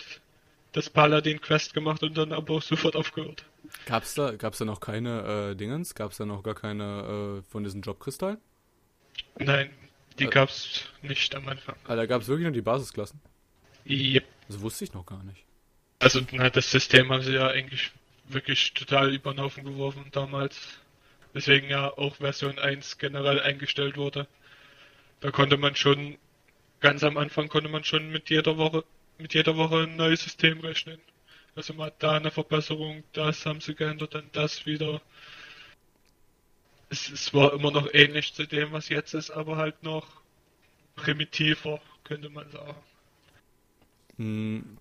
das 0.72 0.88
Paladin 0.90 1.40
Quest 1.40 1.74
gemacht 1.74 2.02
und 2.02 2.16
dann 2.16 2.32
aber 2.32 2.54
auch 2.54 2.62
sofort 2.62 2.96
aufgehört. 2.96 3.44
gab's 3.86 4.14
da, 4.14 4.32
gab's 4.36 4.58
da 4.58 4.64
noch 4.64 4.80
keine 4.80 5.50
äh, 5.52 5.54
Dingens? 5.54 5.94
Gab's 5.94 6.16
da 6.16 6.24
noch 6.26 6.42
gar 6.42 6.54
keine 6.54 7.42
äh, 7.46 7.50
von 7.50 7.64
diesen 7.64 7.82
Jobkristallen? 7.82 8.38
Nein, 9.38 9.70
die 10.18 10.24
Äh. 10.24 10.28
gab's 10.30 10.84
nicht 11.02 11.34
am 11.34 11.48
Anfang. 11.48 11.76
Ah, 11.86 11.96
da 11.96 12.06
gab's 12.06 12.28
wirklich 12.28 12.44
nur 12.44 12.52
die 12.52 12.62
Basisklassen. 12.62 13.20
Yep. 13.86 14.24
Das 14.48 14.60
wusste 14.60 14.84
ich 14.84 14.92
noch 14.92 15.06
gar 15.06 15.22
nicht. 15.24 15.44
Also 15.98 16.20
na, 16.32 16.48
das 16.50 16.70
System 16.70 17.12
haben 17.12 17.22
sie 17.22 17.34
ja 17.34 17.48
eigentlich 17.48 17.92
wirklich 18.24 18.72
total 18.74 19.14
über 19.14 19.32
den 19.32 19.40
Haufen 19.40 19.64
geworfen 19.64 20.06
damals. 20.12 20.78
Deswegen 21.34 21.68
ja 21.68 21.90
auch 21.90 22.16
Version 22.16 22.58
1 22.58 22.98
generell 22.98 23.40
eingestellt 23.40 23.96
wurde. 23.96 24.26
Da 25.20 25.30
konnte 25.30 25.56
man 25.56 25.76
schon, 25.76 26.16
ganz 26.80 27.02
am 27.04 27.16
Anfang 27.16 27.48
konnte 27.48 27.68
man 27.68 27.84
schon 27.84 28.10
mit 28.10 28.30
jeder 28.30 28.56
Woche, 28.56 28.84
mit 29.18 29.34
jeder 29.34 29.56
Woche 29.56 29.82
ein 29.82 29.96
neues 29.96 30.22
System 30.22 30.60
rechnen. 30.60 31.00
Also 31.54 31.74
mal 31.74 31.92
da 31.98 32.12
eine 32.16 32.30
Verbesserung, 32.30 33.02
das 33.12 33.44
haben 33.44 33.60
sie 33.60 33.74
geändert, 33.74 34.14
dann 34.14 34.30
das 34.32 34.64
wieder. 34.64 35.02
Es, 36.88 37.10
es 37.10 37.34
war 37.34 37.52
immer 37.52 37.70
noch 37.70 37.92
ähnlich 37.92 38.32
zu 38.32 38.46
dem, 38.46 38.72
was 38.72 38.88
jetzt 38.88 39.12
ist, 39.12 39.30
aber 39.30 39.56
halt 39.56 39.82
noch 39.82 40.06
primitiver, 40.94 41.80
könnte 42.04 42.30
man 42.30 42.48
sagen. 42.50 42.80
Hm, 44.18 44.78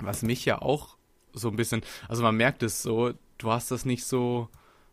Was 0.00 0.22
mich 0.22 0.44
ja 0.44 0.62
auch 0.62 0.96
so 1.32 1.48
ein 1.48 1.56
bisschen, 1.56 1.82
also 2.08 2.22
man 2.22 2.36
merkt 2.36 2.62
es 2.62 2.82
so, 2.82 3.12
du 3.38 3.50
hast 3.50 3.70
das 3.70 3.84
nicht 3.84 4.04
so 4.04 4.48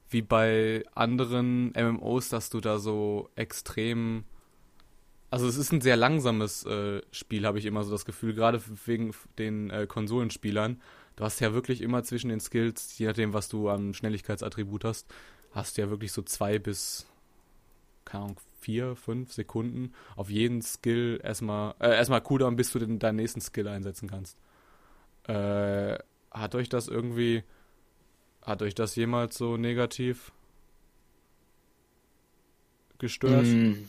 wie 0.09 0.21
bei 0.21 0.83
anderen 0.93 1.71
MMOs, 1.71 2.29
dass 2.29 2.49
du 2.49 2.61
da 2.61 2.77
so 2.79 3.29
extrem, 3.35 4.23
also 5.29 5.47
es 5.47 5.57
ist 5.57 5.71
ein 5.71 5.81
sehr 5.81 5.97
langsames 5.97 6.65
äh, 6.65 7.01
Spiel, 7.11 7.45
habe 7.45 7.59
ich 7.59 7.65
immer 7.65 7.83
so 7.83 7.91
das 7.91 8.05
Gefühl, 8.05 8.33
gerade 8.33 8.61
wegen 8.85 9.13
den 9.37 9.69
äh, 9.69 9.87
Konsolenspielern. 9.87 10.81
Du 11.15 11.23
hast 11.23 11.39
ja 11.39 11.53
wirklich 11.53 11.81
immer 11.81 12.03
zwischen 12.03 12.29
den 12.29 12.39
Skills, 12.39 12.97
je 12.97 13.07
nachdem, 13.07 13.33
was 13.33 13.49
du 13.49 13.69
am 13.69 13.93
Schnelligkeitsattribut 13.93 14.83
hast, 14.83 15.07
hast 15.51 15.77
du 15.77 15.81
ja 15.81 15.89
wirklich 15.89 16.11
so 16.11 16.21
zwei 16.21 16.59
bis, 16.59 17.07
keine 18.03 18.25
Ahnung, 18.25 18.37
vier, 18.65 18.95
fünf 18.95 19.31
Sekunden 19.31 19.93
auf 20.15 20.31
jeden 20.31 20.63
Skill 20.63 21.19
erstmal, 21.23 21.75
äh, 21.79 21.95
erstmal 21.95 22.21
Cooldown, 22.21 22.55
bis 22.55 22.71
du 22.71 22.79
den, 22.79 22.97
deinen 22.97 23.17
nächsten 23.17 23.39
Skill 23.39 23.67
einsetzen 23.67 24.09
kannst. 24.09 24.39
Äh, 25.27 25.99
hat 26.31 26.55
euch 26.55 26.67
das 26.67 26.87
irgendwie, 26.87 27.43
hat 28.41 28.63
euch 28.63 28.73
das 28.73 28.95
jemals 28.95 29.37
so 29.37 29.55
negativ 29.55 30.31
gestört? 32.97 33.45
Mm. 33.45 33.87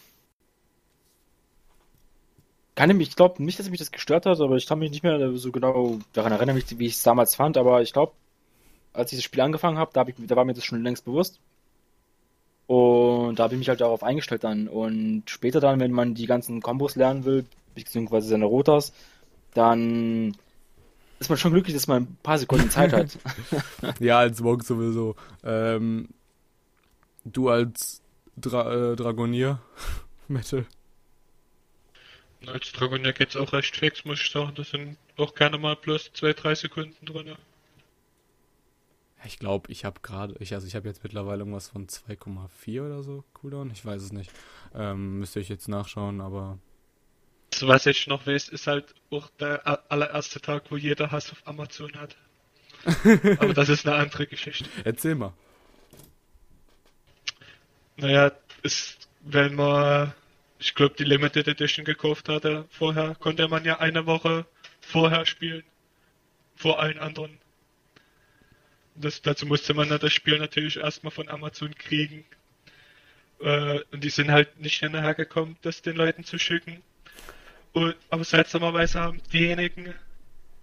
Kann 2.75 2.91
ich 2.91 3.09
ich 3.09 3.17
glaube 3.17 3.43
nicht, 3.43 3.59
dass 3.59 3.71
mich 3.71 3.79
das 3.79 3.93
gestört 3.93 4.27
hat, 4.27 4.41
aber 4.41 4.57
ich 4.57 4.67
kann 4.67 4.79
mich 4.79 4.91
nicht 4.91 5.03
mehr 5.03 5.33
so 5.39 5.53
genau 5.53 6.01
daran 6.13 6.33
erinnern, 6.33 6.57
wie 6.57 6.61
ich 6.61 6.79
wie 6.79 6.87
ich 6.87 6.97
es 6.97 7.03
damals 7.03 7.35
fand, 7.35 7.57
aber 7.57 7.81
ich 7.81 7.95
glaube, 7.95 8.13
als 8.93 9.11
ich 9.13 9.19
das 9.19 9.25
Spiel 9.25 9.41
angefangen 9.41 9.79
habe, 9.79 9.93
da, 9.95 10.01
hab 10.01 10.09
ich, 10.11 10.17
da 10.19 10.37
war 10.37 10.45
mir 10.45 10.53
das 10.53 10.67
schon 10.67 10.83
längst 10.83 11.07
bewusst. 11.07 11.41
Und 12.67 13.06
da 13.39 13.45
habe 13.45 13.55
ich 13.55 13.59
mich 13.59 13.69
halt 13.69 13.81
darauf 13.81 14.03
eingestellt 14.03 14.45
dann. 14.45 14.69
Und 14.69 15.25
später 15.27 15.61
dann, 15.61 15.81
wenn 15.81 15.93
man 15.93 16.15
die 16.15 16.27
ganzen 16.27 16.61
Kombos 16.61 16.97
lernen 16.97 17.25
will, 17.25 17.45
beziehungsweise 17.75 18.29
seine 18.29 18.47
Rotas, 18.47 18.93
dann 19.55 20.37
ist 21.19 21.29
man 21.29 21.39
schon 21.39 21.53
glücklich, 21.53 21.75
dass 21.75 21.87
man 21.87 22.03
ein 22.03 22.19
paar 22.23 22.39
Sekunden 22.39 22.71
Zeit 22.71 22.93
hat. 22.93 23.19
ja, 24.01 24.19
als 24.19 24.41
Monk 24.41 24.65
sowieso. 24.65 25.17
Ähm, 25.45 26.09
du 27.25 27.49
als 27.49 28.03
Dra 28.37 28.93
äh, 28.93 28.97
Dragonier, 28.97 29.61
Metal. 30.29 30.67
Als 32.47 32.71
Dragonier 32.73 33.13
geht's 33.13 33.37
auch 33.37 33.53
recht 33.53 33.77
fix, 33.77 34.05
muss 34.05 34.21
ich 34.21 34.31
sagen. 34.31 34.53
Das 34.55 34.71
sind 34.71 34.99
auch 35.17 35.35
gerne 35.35 35.59
mal 35.59 35.75
plus 35.75 36.11
zwei, 36.13 36.33
drei 36.33 36.55
Sekunden 36.55 37.07
drin. 37.07 37.35
Ich 39.27 39.39
glaube, 39.39 39.71
ich 39.71 39.85
habe 39.85 40.01
gerade, 40.01 40.35
ich, 40.39 40.55
also 40.55 40.67
ich 40.67 40.75
habe 40.75 40.89
jetzt 40.89 41.03
mittlerweile 41.03 41.41
irgendwas 41.41 41.69
von 41.69 41.87
2,4 41.87 42.87
oder 42.87 43.03
so 43.03 43.25
Cooldown. 43.35 43.71
Ich 43.71 43.85
weiß 43.85 44.03
es 44.03 44.13
nicht. 44.13 44.31
Ähm, 44.75 45.19
müsste 45.19 45.41
ich 45.41 45.49
jetzt 45.49 45.69
nachschauen, 45.69 46.21
aber. 46.21 46.59
Also 47.53 47.69
was 47.69 47.87
ich 47.87 48.07
noch 48.07 48.27
weiß, 48.27 48.49
ist 48.49 48.67
halt 48.67 48.95
auch 49.11 49.29
der 49.41 49.91
allererste 49.91 50.41
Tag, 50.41 50.65
wo 50.71 50.77
jeder 50.77 51.11
Hass 51.11 51.33
auf 51.33 51.47
Amazon 51.47 51.93
hat. 51.97 52.17
aber 53.41 53.55
das 53.55 53.69
ist 53.69 53.87
eine 53.87 53.97
andere 53.97 54.27
Geschichte. 54.27 54.69
Erzähl 54.85 55.15
mal. 55.15 55.33
Naja, 57.97 58.33
ist, 58.63 59.09
wenn 59.23 59.55
man, 59.55 60.13
ich 60.59 60.75
glaube, 60.75 60.95
die 60.99 61.05
Limited 61.05 61.49
Edition 61.49 61.85
gekauft 61.85 62.29
hatte 62.29 62.67
vorher, 62.71 63.15
konnte 63.15 63.49
man 63.49 63.65
ja 63.65 63.79
eine 63.79 64.07
Woche 64.07 64.47
vorher 64.81 65.25
spielen. 65.25 65.65
Vor 66.55 66.81
allen 66.81 66.99
anderen. 66.99 67.39
Das, 69.01 69.23
dazu 69.23 69.47
musste 69.47 69.75
man 69.75 69.89
das 69.89 70.13
Spiel 70.13 70.39
natürlich 70.39 70.79
erstmal 70.79 71.11
von 71.11 71.29
Amazon 71.29 71.75
kriegen. 71.75 72.25
Äh, 73.41 73.81
und 73.93 74.03
die 74.03 74.11
sind 74.11 74.31
halt 74.31 74.59
nicht 74.61 74.81
hinterhergekommen, 74.81 75.57
das 75.63 75.83
den 75.83 75.97
Leuten 75.97 76.25
zu 76.25 76.39
schicken. 76.39 76.83
Und, 77.73 77.95
aber 78.09 78.25
seltsamerweise 78.25 79.01
haben 79.01 79.21
diejenigen, 79.33 79.95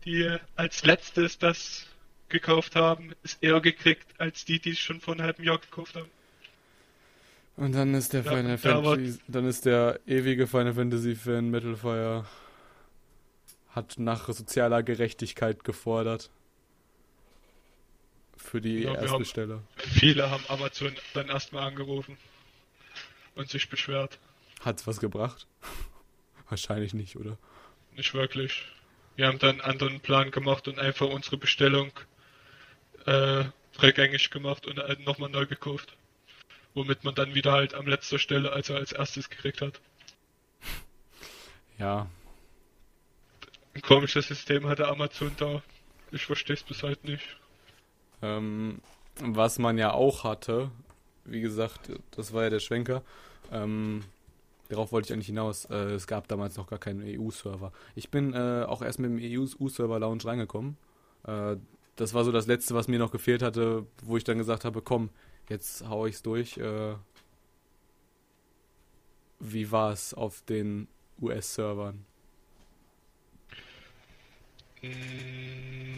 die 0.05 0.35
als 0.55 0.83
letztes 0.83 1.37
das 1.37 1.85
gekauft 2.29 2.75
haben, 2.75 3.13
es 3.23 3.37
eher 3.41 3.61
gekriegt, 3.61 4.07
als 4.17 4.45
die, 4.45 4.59
die 4.59 4.71
es 4.71 4.79
schon 4.79 4.99
vor 4.99 5.13
einem 5.13 5.23
halben 5.23 5.43
Jahr 5.43 5.59
gekauft 5.59 5.95
haben. 5.95 6.09
Und 7.55 7.75
dann 7.75 7.93
ist 7.93 8.13
der 8.13 8.23
ja, 8.23 8.31
Final 8.31 8.57
Fantasy, 8.57 9.19
dann 9.27 9.45
ist 9.45 9.65
der 9.65 9.99
ewige 10.07 10.47
Final 10.47 10.73
Fantasy 10.73 11.15
Fan 11.15 11.49
Metalfire 11.49 12.25
hat 13.69 13.95
nach 13.97 14.27
sozialer 14.27 14.83
Gerechtigkeit 14.83 15.63
gefordert. 15.63 16.29
Für 18.43 18.61
die 18.61 18.83
ja, 18.83 18.93
Erstbesteller. 18.95 19.63
Viele 19.77 20.29
haben 20.29 20.43
Amazon 20.47 20.95
dann 21.13 21.29
erstmal 21.29 21.67
angerufen 21.67 22.17
und 23.35 23.49
sich 23.49 23.69
beschwert. 23.69 24.19
Hat's 24.61 24.85
was 24.85 24.99
gebracht? 24.99 25.47
Wahrscheinlich 26.49 26.93
nicht, 26.93 27.15
oder? 27.15 27.37
Nicht 27.95 28.13
wirklich. 28.13 28.65
Wir 29.15 29.27
haben 29.27 29.39
dann 29.39 29.61
einen 29.61 29.61
anderen 29.61 29.99
Plan 30.01 30.31
gemacht 30.31 30.67
und 30.67 30.79
einfach 30.79 31.07
unsere 31.07 31.37
Bestellung 31.37 31.91
äh, 33.05 33.45
rückgängig 33.81 34.29
gemacht 34.29 34.65
und 34.65 34.77
äh, 34.77 34.97
nochmal 35.03 35.29
neu 35.29 35.45
gekauft 35.45 35.95
womit 36.73 37.03
man 37.03 37.15
dann 37.15 37.35
wieder 37.35 37.51
halt 37.51 37.73
am 37.73 37.87
letzter 37.87 38.19
Stelle, 38.19 38.51
als 38.51 38.69
er 38.69 38.77
als 38.77 38.91
erstes 38.91 39.29
gekriegt 39.29 39.61
hat. 39.61 39.79
Ja. 41.77 42.07
Ein 43.73 43.81
komisches 43.81 44.27
System 44.27 44.67
hatte 44.67 44.87
Amazon 44.87 45.31
da. 45.37 45.61
Ich 46.11 46.25
verstehe 46.25 46.55
es 46.55 46.63
bis 46.63 46.83
heute 46.83 47.07
nicht. 47.07 47.37
Ähm, 48.23 48.79
was 49.21 49.59
man 49.59 49.77
ja 49.77 49.93
auch 49.93 50.23
hatte, 50.23 50.71
wie 51.25 51.41
gesagt, 51.41 51.91
das 52.11 52.33
war 52.33 52.43
ja 52.43 52.49
der 52.49 52.59
Schwenker. 52.59 53.03
Ähm, 53.51 54.01
darauf 54.69 54.91
wollte 54.91 55.07
ich 55.07 55.13
eigentlich 55.13 55.27
hinaus. 55.27 55.65
Äh, 55.65 55.91
es 55.91 56.07
gab 56.07 56.27
damals 56.27 56.57
noch 56.57 56.67
gar 56.67 56.79
keinen 56.79 57.03
EU-Server. 57.05 57.71
Ich 57.95 58.09
bin 58.09 58.33
äh, 58.33 58.65
auch 58.67 58.81
erst 58.81 58.99
mit 58.99 59.11
dem 59.11 59.19
EU-Server-Lounge 59.21 60.25
reingekommen. 60.25 60.77
Äh, 61.27 61.57
das 61.95 62.15
war 62.15 62.23
so 62.23 62.31
das 62.31 62.47
Letzte, 62.47 62.73
was 62.73 62.87
mir 62.87 62.97
noch 62.97 63.11
gefehlt 63.11 63.43
hatte, 63.43 63.85
wo 64.01 64.17
ich 64.17 64.23
dann 64.23 64.39
gesagt 64.39 64.65
habe, 64.65 64.81
komm, 64.81 65.11
Jetzt 65.49 65.87
hau 65.87 66.05
ich's 66.05 66.21
durch. 66.21 66.57
Äh, 66.57 66.95
wie 69.39 69.71
war 69.71 69.91
es 69.91 70.13
auf 70.13 70.41
den 70.43 70.87
US-Servern? 71.21 72.05
Mm, 74.81 75.92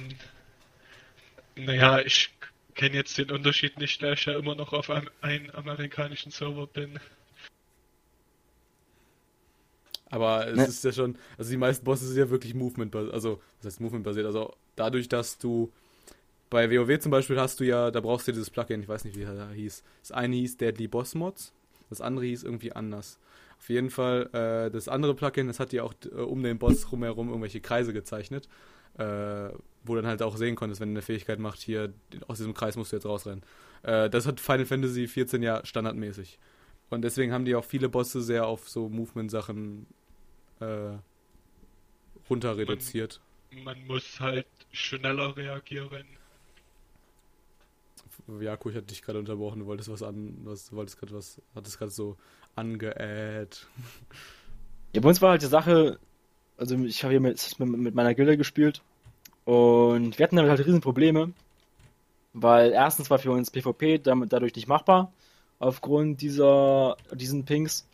naja, 1.55 1.99
ich 1.99 2.31
kenne 2.75 2.95
jetzt 2.95 3.17
den 3.17 3.31
Unterschied 3.31 3.79
nicht, 3.79 4.01
da 4.03 4.13
ich 4.13 4.25
ja 4.25 4.37
immer 4.37 4.55
noch 4.55 4.73
auf 4.73 4.89
einem, 4.89 5.09
einem 5.21 5.49
amerikanischen 5.51 6.31
Server 6.31 6.67
bin. 6.67 6.99
Aber 10.09 10.47
es 10.47 10.55
ne. 10.55 10.65
ist 10.65 10.83
ja 10.83 10.91
schon, 10.91 11.17
also 11.37 11.49
die 11.49 11.57
meisten 11.57 11.83
Bosse 11.83 12.05
sind 12.05 12.17
ja 12.17 12.29
wirklich 12.29 12.53
Movement, 12.53 12.95
also 12.95 13.41
was 13.57 13.65
heißt 13.65 13.81
Movement 13.81 14.03
basiert, 14.03 14.25
also 14.25 14.53
dadurch, 14.75 15.09
dass 15.09 15.37
du 15.37 15.71
bei 16.49 16.69
WoW 16.69 16.99
zum 16.99 17.11
Beispiel 17.11 17.39
hast 17.39 17.59
du 17.59 17.63
ja, 17.63 17.91
da 17.91 18.01
brauchst 18.01 18.27
du 18.27 18.31
dieses 18.31 18.49
Plugin, 18.49 18.81
ich 18.81 18.87
weiß 18.87 19.03
nicht, 19.03 19.17
wie 19.17 19.23
er 19.23 19.49
hieß. 19.49 19.83
Das 20.01 20.11
eine 20.11 20.35
hieß 20.35 20.57
Deadly 20.57 20.87
Boss 20.87 21.15
Mods, 21.15 21.53
das 21.89 22.01
andere 22.01 22.25
hieß 22.25 22.43
irgendwie 22.43 22.71
anders. 22.71 23.19
Auf 23.57 23.69
jeden 23.69 23.89
Fall, 23.89 24.29
äh, 24.33 24.71
das 24.71 24.87
andere 24.87 25.15
Plugin, 25.15 25.47
das 25.47 25.59
hat 25.59 25.71
dir 25.71 25.83
auch 25.83 25.93
äh, 26.05 26.21
um 26.21 26.43
den 26.43 26.59
Boss 26.59 26.91
rumherum 26.91 27.29
irgendwelche 27.29 27.61
Kreise 27.61 27.93
gezeichnet, 27.93 28.47
äh, 28.97 29.49
wo 29.85 29.95
dann 29.95 30.07
halt 30.07 30.21
auch 30.21 30.37
sehen 30.37 30.55
konntest, 30.55 30.81
wenn 30.81 30.89
eine 30.89 31.01
Fähigkeit 31.01 31.39
macht, 31.39 31.59
hier 31.59 31.93
aus 32.27 32.37
diesem 32.37 32.53
Kreis 32.53 32.75
musst 32.75 32.91
du 32.91 32.97
jetzt 32.97 33.05
rausrennen. 33.05 33.43
Äh, 33.83 34.09
das 34.09 34.25
hat 34.25 34.39
Final 34.39 34.65
Fantasy 34.65 35.07
14 35.07 35.43
ja 35.43 35.65
standardmäßig. 35.65 36.39
Und 36.89 37.01
deswegen 37.01 37.31
haben 37.31 37.45
die 37.45 37.55
auch 37.55 37.65
viele 37.65 37.89
Bosse 37.89 38.21
sehr 38.21 38.47
auf 38.47 38.69
so 38.69 38.89
Movement-Sachen 38.89 39.87
äh, 40.59 40.93
runter 42.29 42.57
reduziert. 42.57 43.21
Man, 43.51 43.63
man 43.63 43.87
muss 43.87 44.19
halt 44.19 44.47
schneller 44.71 45.35
reagieren. 45.35 46.05
Jakob, 48.39 48.71
ich 48.71 48.77
hatte 48.77 48.87
dich 48.87 49.01
gerade 49.01 49.19
unterbrochen, 49.19 49.59
du 49.59 49.65
wolltest 49.65 49.89
was 49.89 50.01
an, 50.01 50.35
was, 50.43 50.69
du 50.69 50.75
wolltest 50.75 50.99
gerade 50.99 51.13
was, 51.13 51.41
hattest 51.53 51.77
gerade 51.77 51.91
so 51.91 52.17
angeäht. 52.55 53.67
Ja, 54.93 55.01
bei 55.01 55.09
uns 55.09 55.21
war 55.21 55.31
halt 55.31 55.41
die 55.41 55.47
Sache, 55.47 55.99
also 56.57 56.75
ich 56.85 57.03
habe 57.03 57.11
hier 57.11 57.19
mit, 57.19 57.59
mit, 57.59 57.93
meiner 57.93 58.15
Gilde 58.15 58.37
gespielt 58.37 58.81
und 59.45 60.17
wir 60.17 60.23
hatten 60.23 60.35
damit 60.35 60.49
halt 60.49 60.65
riesen 60.65 60.81
Probleme, 60.81 61.31
weil 62.33 62.71
erstens 62.71 63.09
war 63.09 63.19
für 63.19 63.31
uns 63.31 63.51
PvP 63.51 63.99
damit, 63.99 64.33
dadurch 64.33 64.55
nicht 64.55 64.67
machbar, 64.67 65.11
aufgrund 65.59 66.21
dieser, 66.21 66.97
diesen 67.13 67.45
Pings, 67.45 67.87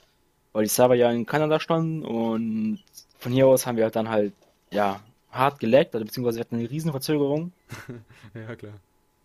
weil 0.54 0.64
die 0.64 0.70
Server 0.70 0.96
ja 0.96 1.12
in 1.12 1.26
Kanada 1.26 1.60
standen 1.60 2.04
und 2.04 2.80
von 3.20 3.32
hier 3.32 3.48
aus 3.48 3.68
haben 3.68 3.78
wir 3.78 3.84
halt 3.84 3.96
dann 3.96 4.10
halt, 4.10 4.34
ja, 4.72 5.00
hart 5.32 5.60
geleckt, 5.60 5.94
also 5.94 6.06
beziehungsweise 6.06 6.38
wir 6.38 6.42
hatten 6.42 6.56
eine 6.56 6.70
riesen 6.70 6.92
Verzögerung. 6.92 7.52
ja, 8.34 8.56
klar. 8.56 8.74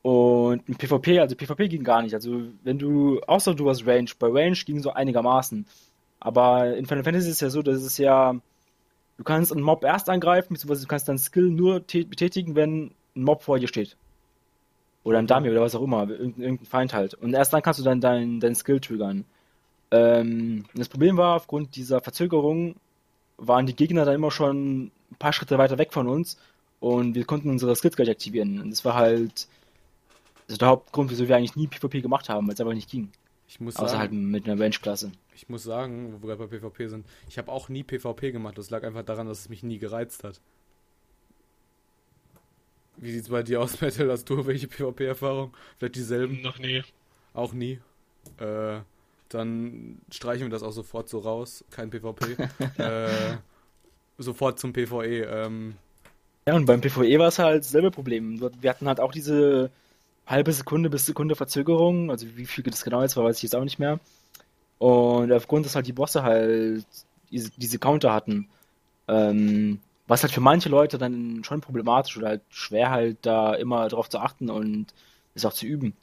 Und 0.02 0.68
ein 0.68 0.76
PvP, 0.76 1.18
also 1.18 1.34
PvP 1.34 1.66
ging 1.66 1.82
gar 1.82 2.00
nicht. 2.00 2.14
Also 2.14 2.42
wenn 2.62 2.78
du, 2.78 3.20
außer 3.22 3.54
du 3.54 3.68
hast 3.68 3.86
Range, 3.86 4.08
bei 4.18 4.28
Range 4.28 4.56
ging 4.64 4.80
so 4.80 4.92
einigermaßen. 4.92 5.66
Aber 6.20 6.76
in 6.76 6.86
Final 6.86 7.02
Fantasy 7.02 7.28
ist 7.28 7.36
es 7.36 7.40
ja 7.40 7.50
so, 7.50 7.60
dass 7.60 7.82
es 7.82 7.98
ja, 7.98 8.36
du 9.16 9.24
kannst 9.24 9.52
einen 9.52 9.62
Mob 9.62 9.84
erst 9.84 10.08
angreifen, 10.08 10.54
beziehungsweise 10.54 10.82
du 10.82 10.88
kannst 10.88 11.08
deinen 11.08 11.18
Skill 11.18 11.50
nur 11.50 11.80
betätigen, 11.80 12.54
wenn 12.54 12.92
ein 13.14 13.22
Mob 13.22 13.42
vor 13.42 13.58
dir 13.58 13.68
steht. 13.68 13.96
Oder 15.04 15.18
ein 15.18 15.26
Dummy 15.26 15.50
oder 15.50 15.60
was 15.60 15.74
auch 15.74 15.82
immer, 15.82 16.08
irgendein 16.08 16.66
Feind 16.66 16.92
halt. 16.92 17.14
Und 17.14 17.32
erst 17.32 17.52
dann 17.52 17.62
kannst 17.62 17.80
du 17.80 17.84
dann 17.84 18.00
deinen 18.00 18.40
dein 18.40 18.54
Skill 18.54 18.80
triggern. 18.80 19.24
Ähm, 19.90 20.64
das 20.74 20.88
Problem 20.88 21.16
war, 21.16 21.36
aufgrund 21.36 21.76
dieser 21.76 22.00
Verzögerung 22.00 22.74
waren 23.38 23.66
die 23.66 23.76
Gegner 23.76 24.04
dann 24.04 24.16
immer 24.16 24.30
schon 24.30 24.84
ein 24.86 25.16
paar 25.18 25.32
Schritte 25.32 25.58
weiter 25.58 25.78
weg 25.78 25.92
von 25.92 26.08
uns 26.08 26.38
und 26.80 27.14
wir 27.14 27.24
konnten 27.24 27.50
unsere 27.50 27.76
Skills 27.76 27.96
gleich 27.96 28.10
aktivieren. 28.10 28.60
Und 28.60 28.70
das 28.70 28.84
war 28.84 28.94
halt 28.94 29.46
ist 30.48 30.60
der 30.60 30.68
Hauptgrund, 30.68 31.10
wieso 31.10 31.26
wir 31.28 31.36
eigentlich 31.36 31.56
nie 31.56 31.66
PvP 31.66 32.00
gemacht 32.00 32.28
haben, 32.28 32.46
weil 32.46 32.54
es 32.54 32.60
einfach 32.60 32.74
nicht 32.74 32.90
ging. 32.90 33.10
Ich 33.48 33.60
muss 33.60 33.76
Außer 33.76 33.88
sagen, 33.88 34.00
halt 34.00 34.12
mit 34.12 34.48
einer 34.48 34.60
Range-Klasse. 34.60 35.12
Ich 35.34 35.48
muss 35.48 35.62
sagen, 35.62 36.12
wo 36.12 36.22
wir 36.22 36.36
gerade 36.36 36.48
bei 36.48 36.58
PvP 36.58 36.88
sind, 36.88 37.06
ich 37.28 37.38
habe 37.38 37.52
auch 37.52 37.68
nie 37.68 37.84
PvP 37.84 38.32
gemacht. 38.32 38.58
Das 38.58 38.70
lag 38.70 38.82
einfach 38.82 39.04
daran, 39.04 39.26
dass 39.26 39.40
es 39.40 39.48
mich 39.48 39.62
nie 39.62 39.78
gereizt 39.78 40.24
hat. 40.24 40.40
Wie 42.96 43.12
sieht's 43.12 43.28
bei 43.28 43.42
dir 43.42 43.60
aus, 43.60 43.80
Metal? 43.80 44.10
Hast 44.10 44.28
du 44.28 44.46
welche 44.46 44.66
PvP-Erfahrung? 44.66 45.54
Vielleicht 45.78 45.96
dieselben? 45.96 46.42
Noch 46.42 46.58
nie. 46.58 46.82
Auch 47.34 47.52
nie. 47.52 47.80
Äh, 48.38 48.80
dann 49.28 50.00
streichen 50.10 50.46
wir 50.46 50.50
das 50.50 50.62
auch 50.62 50.72
sofort 50.72 51.08
so 51.08 51.18
raus. 51.18 51.64
Kein 51.70 51.90
PvP. 51.90 52.36
äh, 52.78 53.36
sofort 54.18 54.58
zum 54.58 54.72
PvE. 54.72 55.24
Ähm. 55.24 55.76
Ja, 56.46 56.54
und 56.54 56.66
beim 56.66 56.80
PvE 56.80 57.18
war 57.18 57.28
es 57.28 57.38
halt 57.38 57.64
dasselbe 57.64 57.90
Problem. 57.90 58.40
Wir 58.60 58.70
hatten 58.70 58.88
halt 58.88 59.00
auch 59.00 59.12
diese 59.12 59.70
halbe 60.26 60.52
Sekunde 60.52 60.90
bis 60.90 61.06
Sekunde 61.06 61.36
Verzögerung. 61.36 62.10
Also 62.10 62.26
wie 62.36 62.46
viel 62.46 62.64
das 62.64 62.84
genau 62.84 63.02
jetzt 63.02 63.16
war, 63.16 63.24
weiß 63.24 63.36
ich 63.36 63.42
jetzt 63.44 63.56
auch 63.56 63.64
nicht 63.64 63.78
mehr. 63.78 64.00
Und 64.78 65.32
aufgrund, 65.32 65.64
dass 65.66 65.74
halt 65.74 65.86
die 65.86 65.92
Bosse 65.92 66.22
halt 66.22 66.84
diese, 67.30 67.50
diese 67.56 67.78
Counter 67.78 68.12
hatten, 68.12 68.48
ähm, 69.08 69.80
was 70.06 70.22
halt 70.22 70.32
für 70.32 70.40
manche 70.40 70.68
Leute 70.68 70.98
dann 70.98 71.42
schon 71.44 71.60
problematisch 71.60 72.16
oder 72.16 72.28
halt 72.28 72.42
schwer 72.50 72.90
halt 72.90 73.18
da 73.22 73.54
immer 73.54 73.88
drauf 73.88 74.08
zu 74.08 74.18
achten 74.18 74.50
und 74.50 74.86
es 75.34 75.44
auch 75.44 75.52
zu 75.52 75.66
üben. 75.66 75.94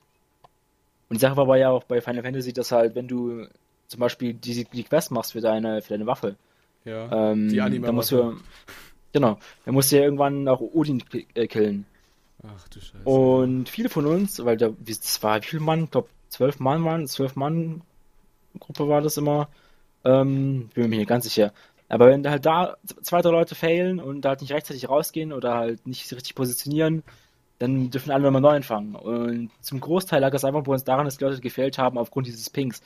Und 1.10 1.18
die 1.18 1.22
Sache 1.22 1.38
war 1.38 1.44
aber 1.44 1.58
ja 1.58 1.70
auch 1.70 1.84
bei 1.84 2.02
Final 2.02 2.24
Fantasy, 2.24 2.54
dass 2.54 2.72
halt, 2.72 2.96
wenn 2.96 3.08
du 3.08 3.46
zum 3.88 4.00
Beispiel 4.00 4.34
die, 4.34 4.66
die 4.66 4.84
Quest 4.84 5.12
machst 5.12 5.34
für 5.34 5.42
deine, 5.42 5.82
für 5.82 5.90
deine 5.94 6.08
Waffe, 6.08 6.36
Ja. 6.86 7.32
ähm, 7.32 7.50
die 7.50 7.62
Anima 7.62 7.88
dann 7.88 7.96
musst 7.96 8.12
du, 8.12 8.36
genau, 9.12 9.38
dann 9.66 9.74
musst 9.74 9.92
du 9.92 9.98
ja 9.98 10.04
irgendwann 10.04 10.48
auch 10.48 10.62
Odin 10.62 11.04
äh, 11.36 11.48
killen. 11.48 11.86
Ach 12.46 12.68
du 12.68 12.80
Scheiße. 12.80 13.04
Und 13.10 13.70
viele 13.70 13.90
von 13.90 14.06
uns, 14.06 14.44
weil 14.44 14.58
da, 14.58 14.70
wie- 14.80 14.94
das 14.94 15.22
war, 15.24 15.42
wie 15.42 15.46
viel 15.48 15.60
Mann? 15.60 15.86
Ich 15.86 15.92
glaube, 15.92 16.10
zwölf 16.30 16.60
Mann 16.60 16.84
waren, 16.84 17.08
zwölf 17.08 17.36
Mann 17.36 17.82
Gruppe 18.60 18.88
war 18.88 19.02
das 19.02 19.18
immer. 19.18 19.50
Ähm, 20.04 20.70
bin 20.74 20.90
mir 20.90 20.98
nicht 20.98 21.08
ganz 21.08 21.24
sicher. 21.24 21.54
Aber 21.90 22.08
wenn 22.08 22.24
da 22.24 22.32
halt 22.32 22.46
da 22.46 22.76
zwei, 23.02 23.22
drei 23.22 23.30
Leute 23.32 23.56
failen 23.56 24.00
und 24.00 24.26
halt 24.26 24.42
nicht 24.42 24.52
rechtzeitig 24.52 24.90
rausgehen 24.90 25.32
oder 25.32 25.56
halt 25.56 25.86
nicht 25.88 26.12
richtig 26.12 26.36
positionieren, 26.36 27.04
dann 27.60 27.90
dürfen 27.92 28.12
alle 28.12 28.24
nochmal 28.24 28.42
neu 28.42 28.56
anfangen. 28.56 28.96
Und 28.96 29.52
zum 29.62 29.80
Großteil 29.80 30.20
lag 30.22 30.34
es 30.34 30.44
einfach 30.44 30.64
bei 30.64 30.72
uns 30.74 30.84
daran, 30.84 31.06
dass 31.06 31.18
die 31.18 31.24
Leute 31.24 31.40
gefailt 31.40 31.78
haben 31.78 31.98
aufgrund 31.98 32.28
dieses 32.28 32.50
Pings. 32.50 32.82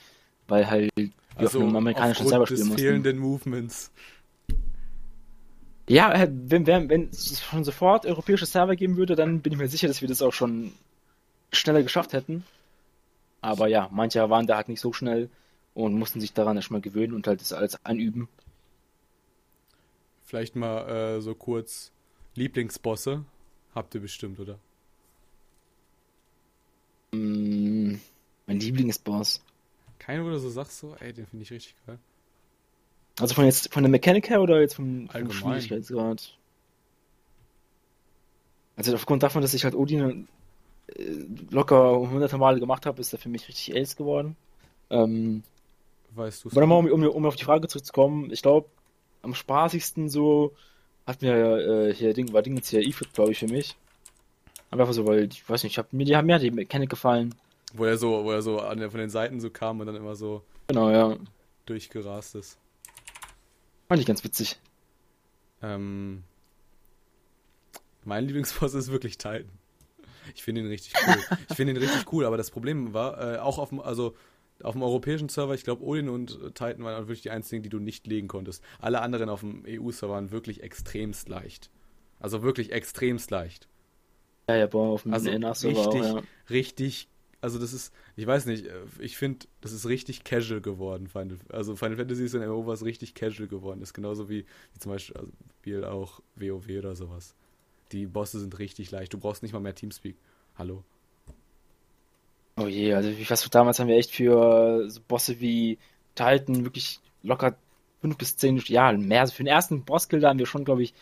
Weil 0.46 0.70
halt 0.70 0.90
wir 0.96 1.10
also 1.36 1.58
auf 1.58 1.64
einem 1.64 1.76
amerikanischen 1.76 2.26
Server 2.26 2.42
aufgrund 2.42 2.48
spielen 2.48 2.60
des 2.60 2.68
mussten. 2.68 2.82
fehlenden 2.86 3.18
Movements. 3.18 3.90
Ja, 5.88 6.12
äh, 6.12 6.28
wenn, 6.30 6.66
wenn, 6.66 6.88
wenn 6.90 7.08
es 7.08 7.40
schon 7.40 7.64
sofort 7.64 8.04
europäische 8.04 8.46
Server 8.46 8.76
geben 8.76 8.96
würde, 8.96 9.16
dann 9.16 9.40
bin 9.40 9.52
ich 9.52 9.58
mir 9.58 9.68
sicher, 9.68 9.88
dass 9.88 10.00
wir 10.00 10.08
das 10.08 10.22
auch 10.22 10.32
schon 10.32 10.72
schneller 11.52 11.82
geschafft 11.82 12.12
hätten. 12.12 12.44
Aber 13.40 13.68
ja, 13.68 13.88
manche 13.90 14.28
waren 14.28 14.46
da 14.46 14.56
halt 14.56 14.68
nicht 14.68 14.80
so 14.80 14.92
schnell 14.92 15.30
und 15.74 15.94
mussten 15.94 16.20
sich 16.20 16.32
daran 16.34 16.56
erstmal 16.56 16.80
gewöhnen 16.80 17.14
und 17.14 17.26
halt 17.26 17.40
das 17.40 17.52
alles 17.52 17.84
einüben. 17.84 18.28
Vielleicht 20.24 20.56
mal 20.56 20.88
äh, 20.88 21.20
so 21.20 21.34
kurz 21.34 21.90
Lieblingsbosse. 22.34 23.24
Habt 23.74 23.94
ihr 23.94 24.00
bestimmt, 24.00 24.40
oder? 24.40 24.58
Mm, 27.12 27.94
mein 28.46 28.60
Lieblingsboss. 28.60 29.42
Keiner, 29.98 30.24
wo 30.24 30.30
du 30.30 30.38
so 30.38 30.50
sagst, 30.50 30.78
so, 30.78 30.94
ey, 31.00 31.12
den 31.12 31.26
finde 31.26 31.44
ich 31.44 31.50
richtig 31.50 31.74
geil. 31.86 31.98
Also 33.20 33.34
von 33.34 33.44
jetzt 33.44 33.72
von 33.72 33.82
der 33.82 33.90
Mechanik 33.90 34.30
her 34.30 34.40
oder 34.40 34.60
jetzt 34.60 34.74
vom, 34.74 35.08
vom. 35.08 35.30
Schwierigkeitsgrad? 35.30 36.36
Also 38.76 38.94
aufgrund 38.94 39.22
davon, 39.22 39.42
dass 39.42 39.54
ich 39.54 39.64
halt 39.64 39.74
Odin 39.74 40.28
äh, 40.86 41.02
locker 41.50 41.98
hunderte 41.98 42.38
Male 42.38 42.60
gemacht 42.60 42.86
habe, 42.86 43.00
ist 43.00 43.12
er 43.12 43.18
für 43.18 43.28
mich 43.28 43.48
richtig 43.48 43.76
ace 43.76 43.96
geworden. 43.96 44.36
Ähm, 44.90 45.42
Weißt 46.14 46.44
du 46.44 46.60
nochmal, 46.60 46.78
um, 46.78 46.86
um, 46.90 47.08
um 47.08 47.26
auf 47.26 47.36
die 47.36 47.44
Frage 47.44 47.68
zurückzukommen, 47.68 48.30
ich 48.32 48.42
glaube, 48.42 48.68
am 49.22 49.34
spaßigsten 49.34 50.08
so 50.08 50.54
hat 51.06 51.22
mir 51.22 51.88
äh, 51.88 51.94
hier 51.94 52.14
Ding, 52.14 52.32
war 52.32 52.42
Ding 52.42 52.56
jetzt 52.56 52.68
hier 52.68 52.80
E-Foot, 52.80 53.12
glaube 53.12 53.32
ich, 53.32 53.38
für 53.38 53.48
mich. 53.48 53.76
Aber 54.70 54.82
einfach 54.82 54.94
so, 54.94 55.06
weil, 55.06 55.28
ich 55.32 55.48
weiß 55.48 55.62
nicht, 55.64 55.72
ich 55.72 55.78
hab, 55.78 55.92
mir, 55.92 56.04
die 56.04 56.16
haben 56.16 56.26
mir 56.26 56.38
die 56.38 56.50
Mechanik 56.50 56.90
gefallen. 56.90 57.34
Wo 57.74 57.84
er 57.84 57.96
so, 57.96 58.24
wo 58.24 58.30
er 58.30 58.42
so 58.42 58.58
an 58.60 58.78
der, 58.78 58.90
von 58.90 59.00
den 59.00 59.10
Seiten 59.10 59.40
so 59.40 59.50
kam 59.50 59.80
und 59.80 59.86
dann 59.86 59.96
immer 59.96 60.16
so 60.16 60.42
Genau, 60.68 60.90
ja. 60.90 61.16
durchgerast 61.66 62.34
ist. 62.34 62.58
Fand 63.88 64.00
ich 64.00 64.06
ganz 64.06 64.22
witzig. 64.22 64.58
Ähm, 65.62 66.22
mein 68.04 68.24
Lieblingsboss 68.26 68.74
ist 68.74 68.92
wirklich 68.92 69.18
Titan. 69.18 69.48
Ich 70.34 70.42
finde 70.42 70.60
ihn 70.60 70.66
richtig 70.66 70.94
cool. 71.06 71.38
Ich 71.48 71.56
finde 71.56 71.72
ihn 71.72 71.78
richtig 71.78 72.12
cool, 72.12 72.26
aber 72.26 72.36
das 72.36 72.50
Problem 72.50 72.92
war, 72.92 73.34
äh, 73.34 73.38
auch 73.38 73.58
auf 73.58 73.70
dem, 73.70 73.80
also 73.80 74.14
auf 74.62 74.72
dem 74.72 74.82
europäischen 74.82 75.28
Server, 75.28 75.54
ich 75.54 75.64
glaube, 75.64 75.84
Odin 75.84 76.08
und 76.08 76.32
äh, 76.42 76.50
Titan 76.50 76.84
waren 76.84 77.04
wirklich 77.04 77.22
die 77.22 77.30
einzigen, 77.30 77.62
die 77.62 77.68
du 77.68 77.78
nicht 77.78 78.06
legen 78.06 78.28
konntest. 78.28 78.62
Alle 78.78 79.00
anderen 79.00 79.28
auf 79.28 79.40
dem 79.40 79.64
EU-Server 79.66 80.14
waren 80.14 80.30
wirklich 80.30 80.62
extremst 80.62 81.28
leicht. 81.28 81.70
Also 82.20 82.42
wirklich 82.42 82.72
extremst 82.72 83.30
leicht. 83.30 83.68
Ja, 84.48 84.56
ja, 84.56 84.66
boah, 84.66 84.94
auf 84.94 85.02
dem 85.04 85.14
Also 85.14 85.30
NA-Server 85.30 85.78
auch, 85.78 85.94
richtig, 85.94 86.12
ja. 86.12 86.22
richtig, 86.50 87.08
also 87.40 87.58
das 87.58 87.72
ist, 87.72 87.92
ich 88.16 88.26
weiß 88.26 88.46
nicht, 88.46 88.66
äh, 88.66 88.84
ich 88.98 89.16
finde, 89.16 89.46
das 89.60 89.72
ist 89.72 89.86
richtig 89.86 90.24
casual 90.24 90.60
geworden, 90.60 91.06
Final, 91.06 91.38
also 91.50 91.76
Final 91.76 91.96
Fantasy 91.96 92.24
ist 92.24 92.34
in 92.34 92.42
MMO 92.42 92.66
was 92.66 92.84
richtig 92.84 93.14
casual 93.14 93.48
geworden 93.48 93.80
ist, 93.82 93.94
genauso 93.94 94.28
wie, 94.28 94.44
wie 94.72 94.78
zum 94.78 94.92
Beispiel 94.92 95.16
also 95.84 95.86
auch 95.86 96.20
WoW 96.36 96.68
oder 96.78 96.94
sowas. 96.94 97.34
Die 97.92 98.06
Bosse 98.06 98.40
sind 98.40 98.58
richtig 98.58 98.90
leicht, 98.90 99.12
du 99.12 99.18
brauchst 99.18 99.42
nicht 99.42 99.52
mal 99.52 99.60
mehr 99.60 99.74
Teamspeak. 99.74 100.16
Hallo. 100.56 100.84
Oh 102.56 102.66
je, 102.66 102.92
also 102.92 103.08
ich 103.08 103.30
weiß, 103.30 103.48
damals 103.50 103.78
haben 103.78 103.88
wir 103.88 103.96
echt 103.96 104.10
für 104.10 104.90
so 104.90 105.00
Bosse 105.06 105.40
wie 105.40 105.78
Titan 106.16 106.64
wirklich 106.64 107.00
locker 107.22 107.56
fünf 108.00 108.16
bis 108.16 108.36
zehn, 108.36 108.60
ja, 108.66 108.92
mehr. 108.92 109.20
Also 109.20 109.34
für 109.34 109.44
den 109.44 109.52
ersten 109.52 109.84
Bosskill, 109.84 110.24
haben 110.24 110.38
wir 110.38 110.46
schon, 110.46 110.64
glaube 110.64 110.82
ich, 110.82 110.94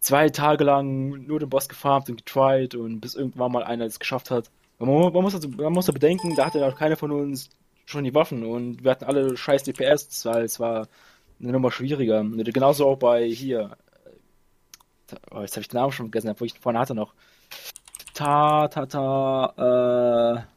zwei 0.00 0.28
Tage 0.28 0.64
lang 0.64 1.26
nur 1.26 1.40
den 1.40 1.48
Boss 1.48 1.68
gefarmt 1.68 2.08
und 2.08 2.24
getried 2.24 2.74
und 2.74 3.00
bis 3.00 3.14
irgendwann 3.14 3.52
mal 3.52 3.64
einer 3.64 3.84
es 3.84 3.98
geschafft 3.98 4.30
hat. 4.30 4.50
Man, 4.78 4.88
man, 4.88 5.22
muss 5.22 5.34
also, 5.34 5.48
man 5.48 5.72
muss 5.72 5.86
ja 5.86 5.92
bedenken, 5.92 6.34
da 6.34 6.46
hatte 6.46 6.66
auch 6.66 6.76
keiner 6.76 6.96
von 6.96 7.10
uns 7.10 7.48
schon 7.86 8.04
die 8.04 8.14
Waffen 8.14 8.44
und 8.44 8.82
wir 8.84 8.90
hatten 8.90 9.04
alle 9.04 9.36
scheiß 9.36 9.62
DPS, 9.62 10.24
weil 10.26 10.44
es 10.44 10.60
war 10.60 10.88
eine 11.40 11.52
Nummer 11.52 11.70
schwieriger. 11.70 12.22
Genauso 12.24 12.86
auch 12.86 12.98
bei 12.98 13.26
hier. 13.28 13.76
äh, 15.10 15.16
Oh, 15.30 15.40
jetzt 15.40 15.52
habe 15.52 15.60
ich 15.62 15.68
den 15.68 15.78
Namen 15.78 15.92
schon 15.92 16.06
vergessen, 16.06 16.30
obwohl 16.30 16.46
ich 16.48 16.54
ihn 16.54 16.60
vorne 16.60 16.78
hatte 16.78 16.94
noch. 16.94 17.14
Ta, 18.14 18.68
ta, 18.68 18.86
ta, 18.86 20.36
äh. 20.38 20.56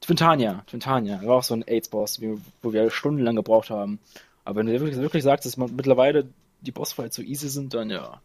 Twintania, 0.00 0.64
Twintania, 0.66 1.20
war 1.22 1.36
auch 1.36 1.42
so 1.42 1.54
ein 1.54 1.62
AIDS-Boss, 1.62 2.20
wo 2.62 2.72
wir 2.72 2.90
stundenlang 2.90 3.36
gebraucht 3.36 3.70
haben. 3.70 3.98
Aber 4.44 4.60
wenn 4.60 4.66
du 4.66 4.72
wirklich, 4.72 4.96
wirklich 4.96 5.22
sagst, 5.22 5.46
dass 5.46 5.56
man 5.56 5.74
mittlerweile 5.76 6.26
die 6.62 6.72
Bossfights 6.72 7.16
so 7.16 7.22
easy 7.22 7.48
sind, 7.48 7.74
dann 7.74 7.90
ja. 7.90 8.20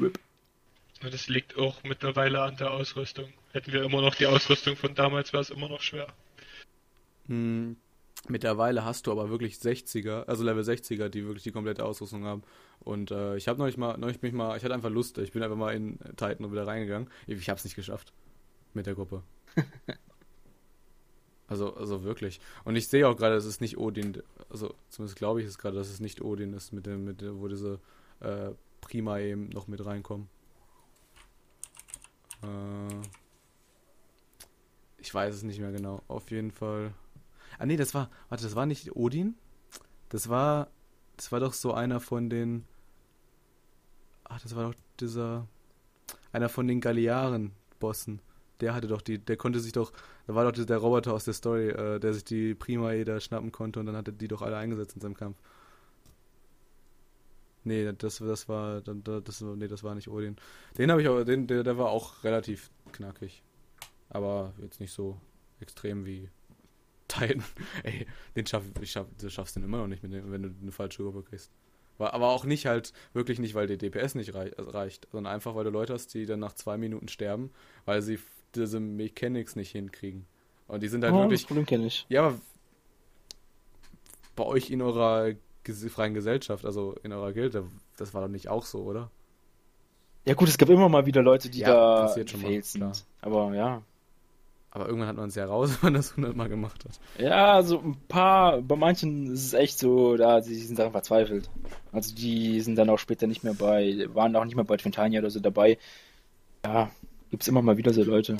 RIP. 0.00 0.18
Das 1.10 1.28
liegt 1.28 1.56
auch 1.56 1.82
mittlerweile 1.84 2.42
an 2.42 2.56
der 2.56 2.70
Ausrüstung. 2.72 3.32
Hätten 3.52 3.72
wir 3.72 3.82
immer 3.82 4.00
noch 4.00 4.14
die 4.14 4.26
Ausrüstung 4.26 4.76
von 4.76 4.94
damals, 4.94 5.32
wäre 5.32 5.42
es 5.42 5.50
immer 5.50 5.68
noch 5.68 5.80
schwer. 5.80 6.06
Hm, 7.26 7.76
mittlerweile 8.28 8.84
hast 8.84 9.06
du 9.06 9.12
aber 9.12 9.30
wirklich 9.30 9.56
60er, 9.56 10.24
also 10.24 10.44
Level 10.44 10.62
60er, 10.62 11.08
die 11.08 11.24
wirklich 11.24 11.44
die 11.44 11.52
komplette 11.52 11.84
Ausrüstung 11.84 12.24
haben. 12.24 12.42
Und 12.80 13.10
äh, 13.10 13.36
ich 13.36 13.48
habe 13.48 13.58
neulich 13.58 13.76
mal, 13.76 13.96
neulich 13.96 14.20
mich 14.22 14.32
mal, 14.32 14.56
ich 14.56 14.64
hatte 14.64 14.74
einfach 14.74 14.90
Lust, 14.90 15.18
ich 15.18 15.32
bin 15.32 15.42
einfach 15.42 15.56
mal 15.56 15.74
in 15.74 15.98
Titan 16.16 16.44
und 16.44 16.52
wieder 16.52 16.66
reingegangen. 16.66 17.08
Ich, 17.26 17.38
ich 17.38 17.48
habe 17.48 17.58
es 17.58 17.64
nicht 17.64 17.76
geschafft 17.76 18.12
mit 18.74 18.86
der 18.86 18.94
Gruppe. 18.94 19.22
also, 21.46 21.74
also 21.74 22.04
wirklich. 22.04 22.40
Und 22.64 22.76
ich 22.76 22.88
sehe 22.88 23.08
auch 23.08 23.16
gerade, 23.16 23.36
es 23.36 23.46
ist 23.46 23.60
nicht 23.60 23.78
Odin, 23.78 24.22
also 24.50 24.74
zumindest 24.88 25.16
glaube 25.16 25.40
ich 25.40 25.46
es 25.46 25.58
gerade, 25.58 25.76
dass 25.76 25.88
es 25.88 26.00
nicht 26.00 26.20
Odin 26.20 26.52
ist, 26.52 26.72
mit 26.72 26.86
dem, 26.86 27.04
mit 27.04 27.20
dem, 27.20 27.40
wo 27.40 27.48
diese 27.48 27.80
äh, 28.20 28.50
Prima 28.80 29.18
eben 29.18 29.48
noch 29.48 29.66
mit 29.66 29.84
reinkommen. 29.84 30.28
Äh, 32.44 32.94
ich 34.98 35.12
weiß 35.12 35.34
es 35.34 35.42
nicht 35.42 35.60
mehr 35.60 35.72
genau. 35.72 36.02
Auf 36.08 36.30
jeden 36.30 36.50
Fall. 36.50 36.94
Ah 37.58 37.66
nee, 37.66 37.76
das 37.76 37.94
war, 37.94 38.10
warte, 38.28 38.44
das 38.44 38.56
war 38.56 38.66
nicht 38.66 38.96
Odin? 38.96 39.34
Das 40.08 40.28
war, 40.28 40.68
das 41.16 41.30
war 41.32 41.40
doch 41.40 41.52
so 41.52 41.72
einer 41.72 42.00
von 42.00 42.30
den, 42.30 42.64
ach, 44.24 44.40
das 44.40 44.56
war 44.56 44.70
doch 44.70 44.74
dieser, 45.00 45.46
einer 46.32 46.48
von 46.48 46.66
den 46.66 46.80
Galearen-Bossen. 46.80 48.20
Der 48.60 48.74
hatte 48.74 48.86
doch 48.86 49.02
die, 49.02 49.18
der 49.18 49.36
konnte 49.36 49.60
sich 49.60 49.72
doch, 49.72 49.92
da 50.26 50.34
war 50.34 50.50
doch 50.50 50.64
der 50.64 50.78
Roboter 50.78 51.12
aus 51.12 51.24
der 51.24 51.34
Story, 51.34 51.68
äh, 51.68 51.98
der 51.98 52.14
sich 52.14 52.24
die 52.24 52.54
Primae 52.54 53.04
da 53.04 53.20
schnappen 53.20 53.52
konnte 53.52 53.80
und 53.80 53.86
dann 53.86 53.96
hat 53.96 54.08
er 54.08 54.12
die 54.12 54.28
doch 54.28 54.42
alle 54.42 54.56
eingesetzt 54.56 54.94
in 54.94 55.00
seinem 55.00 55.16
Kampf. 55.16 55.36
Nee, 57.64 57.92
das, 57.96 58.18
das 58.18 58.48
war, 58.48 58.80
das, 58.82 59.40
nee, 59.40 59.68
das 59.68 59.82
war 59.82 59.94
nicht 59.94 60.08
Odin. 60.08 60.36
Den 60.76 60.90
habe 60.90 61.00
ich 61.02 61.08
aber, 61.08 61.24
den, 61.24 61.46
der, 61.46 61.62
der 61.62 61.78
war 61.78 61.88
auch 61.90 62.22
relativ 62.24 62.70
knackig. 62.92 63.42
Aber 64.10 64.52
jetzt 64.60 64.80
nicht 64.80 64.92
so 64.92 65.18
extrem 65.60 66.04
wie 66.04 66.28
Titan. 67.08 67.42
Ey, 67.82 68.06
den 68.36 68.46
schaff, 68.46 68.64
ich 68.80 68.92
schaff, 68.92 69.06
du 69.18 69.30
schaffst 69.30 69.56
den 69.56 69.64
immer 69.64 69.78
noch 69.78 69.86
nicht, 69.86 70.02
dem, 70.02 70.30
wenn 70.30 70.42
du 70.42 70.54
eine 70.62 70.72
falsche 70.72 71.02
Gruppe 71.02 71.22
kriegst. 71.22 71.50
War- 71.96 72.12
Aber 72.12 72.28
auch 72.30 72.44
nicht 72.44 72.66
halt, 72.66 72.92
wirklich 73.12 73.38
nicht, 73.38 73.54
weil 73.54 73.66
der 73.66 73.76
DPS 73.76 74.14
nicht 74.14 74.34
rei 74.34 74.52
also 74.58 74.70
reicht, 74.70 75.08
sondern 75.12 75.32
einfach, 75.32 75.54
weil 75.54 75.64
du 75.64 75.70
Leute 75.70 75.92
hast, 75.94 76.12
die 76.14 76.26
dann 76.26 76.40
nach 76.40 76.52
zwei 76.54 76.76
Minuten 76.76 77.08
sterben, 77.08 77.50
weil 77.86 78.02
sie 78.02 78.18
diese 78.54 78.78
Mechanics 78.80 79.56
nicht 79.56 79.70
hinkriegen. 79.72 80.26
Und 80.66 80.82
die 80.82 80.88
sind 80.88 81.02
halt 81.04 81.14
Oh, 81.14 81.20
wirklich, 81.20 81.40
das 81.42 81.46
Problem 81.46 81.66
kenne 81.66 81.86
ich. 81.86 82.04
ja, 82.08 82.26
aber 82.26 82.40
bei 84.36 84.44
euch 84.44 84.70
in 84.70 84.82
eurer 84.82 85.32
freien 85.72 86.14
Gesellschaft, 86.14 86.64
also 86.64 86.94
in 87.02 87.12
eurer 87.12 87.32
Gilde, 87.32 87.64
das 87.96 88.14
war 88.14 88.22
doch 88.22 88.28
nicht 88.28 88.48
auch 88.48 88.64
so, 88.64 88.82
oder? 88.82 89.10
Ja 90.24 90.34
gut, 90.34 90.48
es 90.48 90.58
gab 90.58 90.70
immer 90.70 90.88
mal 90.88 91.06
wieder 91.06 91.22
Leute, 91.22 91.50
die 91.50 91.60
Ja, 91.60 91.68
da 91.68 92.02
passiert 92.02 92.30
sind. 92.64 93.04
Aber 93.20 93.54
ja. 93.54 93.82
Aber 94.70 94.86
irgendwann 94.86 95.08
hat 95.08 95.16
man 95.16 95.28
es 95.28 95.36
ja 95.36 95.44
raus, 95.44 95.70
wenn 95.82 95.92
man 95.92 95.94
das 95.94 96.16
hundertmal 96.16 96.48
gemacht 96.48 96.84
hat. 96.84 96.98
Ja, 97.18 97.62
so 97.62 97.78
ein 97.78 97.96
paar, 98.08 98.60
bei 98.60 98.74
manchen 98.74 99.32
ist 99.32 99.44
es 99.44 99.52
echt 99.54 99.78
so, 99.78 100.16
da 100.16 100.40
die 100.40 100.54
sind 100.54 100.78
daran 100.78 100.92
verzweifelt. 100.92 101.48
Also 101.92 102.14
die 102.14 102.60
sind 102.60 102.76
dann 102.76 102.90
auch 102.90 102.98
später 102.98 103.26
nicht 103.26 103.44
mehr 103.44 103.54
bei, 103.54 104.06
waren 104.12 104.34
auch 104.34 104.44
nicht 104.44 104.56
mehr 104.56 104.64
bei 104.64 104.76
Twintania 104.76 105.20
oder 105.20 105.30
so 105.30 105.40
dabei. 105.40 105.78
Ja, 106.64 106.90
gibt's 107.30 107.46
immer 107.46 107.62
mal 107.62 107.76
wieder 107.76 107.92
so 107.92 108.02
Leute. 108.02 108.36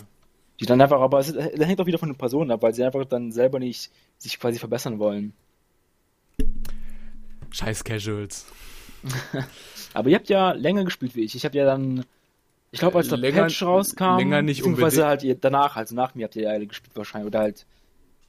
Die 0.61 0.67
dann 0.67 0.81
einfach, 0.81 1.01
aber 1.01 1.19
es 1.19 1.33
das 1.33 1.67
hängt 1.67 1.81
auch 1.81 1.87
wieder 1.87 1.99
von 1.99 2.09
den 2.09 2.19
Personen 2.19 2.51
ab, 2.51 2.63
weil 2.63 2.75
sie 2.75 2.85
einfach 2.85 3.05
dann 3.05 3.31
selber 3.31 3.59
nicht 3.59 3.91
sich 4.19 4.39
quasi 4.39 4.59
verbessern 4.59 4.99
wollen. 4.99 5.35
Scheiß 7.55 7.85
Casuals. 7.85 8.47
Aber 9.95 10.09
ihr 10.09 10.17
habt 10.17 10.29
ja 10.29 10.53
länger 10.53 10.85
gespielt 10.85 11.15
wie 11.15 11.23
ich. 11.23 11.35
Ich 11.35 11.45
habe 11.45 11.57
ja 11.57 11.65
dann, 11.65 12.05
ich 12.73 12.81
glaube, 12.81 12.99
als 12.99 13.09
der 13.09 13.19
Länger- 13.19 13.43
Patch 13.43 13.63
rauskam, 13.63 14.17
länger 14.19 14.43
nicht 14.43 14.59
beziehungsweise 14.59 15.07
halt 15.07 15.23
ihr 15.23 15.35
danach, 15.37 15.77
also 15.77 15.95
nach 15.95 16.15
mir 16.15 16.25
habt 16.25 16.37
ihr 16.37 16.43
ja 16.43 16.51
alle 16.51 16.67
gespielt 16.67 16.97
wahrscheinlich. 16.97 17.29
Oder 17.29 17.41
halt, 17.41 17.67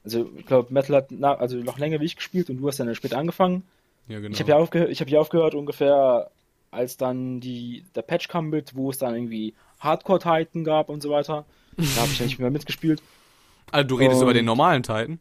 also 0.04 0.30
ich 0.38 0.46
glaube, 0.46 0.72
Metal 0.74 0.96
hat 0.98 1.08
na, 1.10 1.34
also 1.36 1.58
noch 1.58 1.80
länger 1.80 2.00
wie 2.02 2.06
ich 2.06 2.16
gespielt 2.16 2.50
und 2.50 2.58
du 2.58 2.68
hast 2.68 2.80
dann 2.80 2.94
später 2.94 3.18
angefangen. 3.18 3.64
Ja, 4.08 4.20
genau. 4.20 4.34
Ich 4.34 4.40
habe 4.40 4.52
ja 4.52 4.58
aufgehört, 4.58 4.90
ich 4.92 5.00
habe 5.02 5.10
ja 5.10 5.20
aufgehört 5.20 5.56
ungefähr, 5.56 6.30
als 6.70 6.98
dann 6.98 7.40
die 7.40 7.84
der 7.96 8.04
Patch 8.04 8.28
kam 8.28 8.50
mit, 8.50 8.76
wo 8.76 8.92
es 8.92 9.00
dann 9.00 9.16
irgendwie 9.16 9.56
Hardcore 9.80 10.20
Titan 10.20 10.64
gab 10.64 10.90
und 10.90 11.02
so 11.02 11.10
weiter. 11.10 11.46
Da 11.78 12.02
habe 12.02 12.12
ich 12.12 12.20
ja 12.20 12.26
nicht 12.26 12.38
mehr 12.38 12.52
mitgespielt. 12.52 13.02
also 13.72 13.88
du 13.88 13.96
redest 13.96 14.18
Und- 14.18 14.24
über 14.24 14.34
den 14.34 14.46
normalen 14.46 14.84
Titan? 14.84 15.20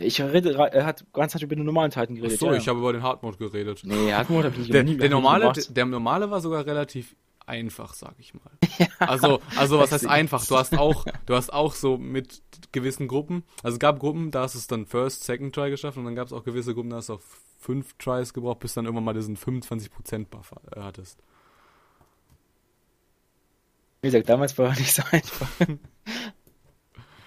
Ja, 0.00 0.06
Ich 0.06 0.20
rede, 0.20 0.54
er 0.54 0.86
hat 0.86 1.04
ganz 1.12 1.32
Zeit 1.32 1.42
über 1.42 1.54
den 1.54 1.64
normalen 1.64 1.90
Titan 1.90 2.14
Ach 2.16 2.16
geredet. 2.22 2.38
so, 2.40 2.46
ja. 2.46 2.54
ich 2.54 2.68
habe 2.68 2.78
über 2.78 2.92
den 2.92 3.02
Hardmode 3.02 3.36
geredet. 3.36 3.82
Nee, 3.84 4.12
Hardmode 4.12 4.50
habe 4.50 4.60
ich 4.60 4.70
Der, 4.70 4.82
nie 4.82 4.96
der, 4.96 5.10
normale, 5.10 5.52
der 5.52 5.86
normale 5.86 6.30
war 6.30 6.40
sogar 6.40 6.64
relativ 6.66 7.14
einfach, 7.46 7.94
sag 7.94 8.14
ich 8.18 8.32
mal. 8.34 8.42
Also, 8.98 9.40
also 9.56 9.78
was 9.78 9.92
heißt 9.92 10.06
einfach? 10.06 10.44
Du 10.46 10.56
hast 10.56 10.76
auch, 10.76 11.04
du 11.26 11.34
hast 11.34 11.52
auch 11.52 11.74
so 11.74 11.98
mit 11.98 12.42
gewissen 12.72 13.08
Gruppen, 13.08 13.44
also 13.62 13.74
es 13.74 13.78
gab 13.80 13.98
Gruppen, 13.98 14.30
da 14.30 14.42
hast 14.42 14.54
du 14.54 14.58
es 14.58 14.66
dann 14.66 14.86
First, 14.86 15.24
Second 15.24 15.54
Try 15.54 15.70
geschafft 15.70 15.98
und 15.98 16.04
dann 16.04 16.14
gab 16.14 16.26
es 16.26 16.32
auch 16.32 16.44
gewisse 16.44 16.74
Gruppen, 16.74 16.90
da 16.90 16.96
hast 16.96 17.08
du 17.08 17.14
auch 17.14 17.20
fünf 17.58 17.94
Tries 17.98 18.32
gebraucht, 18.32 18.60
bis 18.60 18.74
dann 18.74 18.84
irgendwann 18.86 19.04
mal 19.04 19.14
diesen 19.14 19.36
25% 19.36 20.26
Buff 20.26 20.52
äh, 20.74 20.80
hattest. 20.80 21.18
Wie 24.02 24.08
gesagt, 24.08 24.28
damals 24.28 24.56
war 24.56 24.68
er 24.70 24.78
nicht 24.78 24.94
so 24.94 25.02
einfach. 25.10 25.48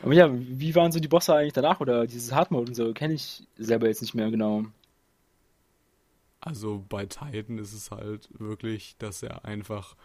Aber 0.04 0.14
ja, 0.14 0.30
wie 0.32 0.76
waren 0.76 0.92
so 0.92 1.00
die 1.00 1.08
Bosse 1.08 1.34
eigentlich 1.34 1.54
danach 1.54 1.80
oder 1.80 2.06
dieses 2.06 2.34
Hardmode 2.34 2.68
und 2.68 2.76
so? 2.76 2.94
Kenne 2.94 3.14
ich 3.14 3.48
selber 3.58 3.88
jetzt 3.88 4.02
nicht 4.02 4.14
mehr 4.14 4.30
genau. 4.30 4.66
Also 6.42 6.84
bei 6.90 7.06
Titan 7.06 7.58
ist 7.58 7.72
es 7.72 7.90
halt 7.90 8.28
wirklich, 8.38 8.98
dass 8.98 9.24
er 9.24 9.46
einfach, 9.46 9.96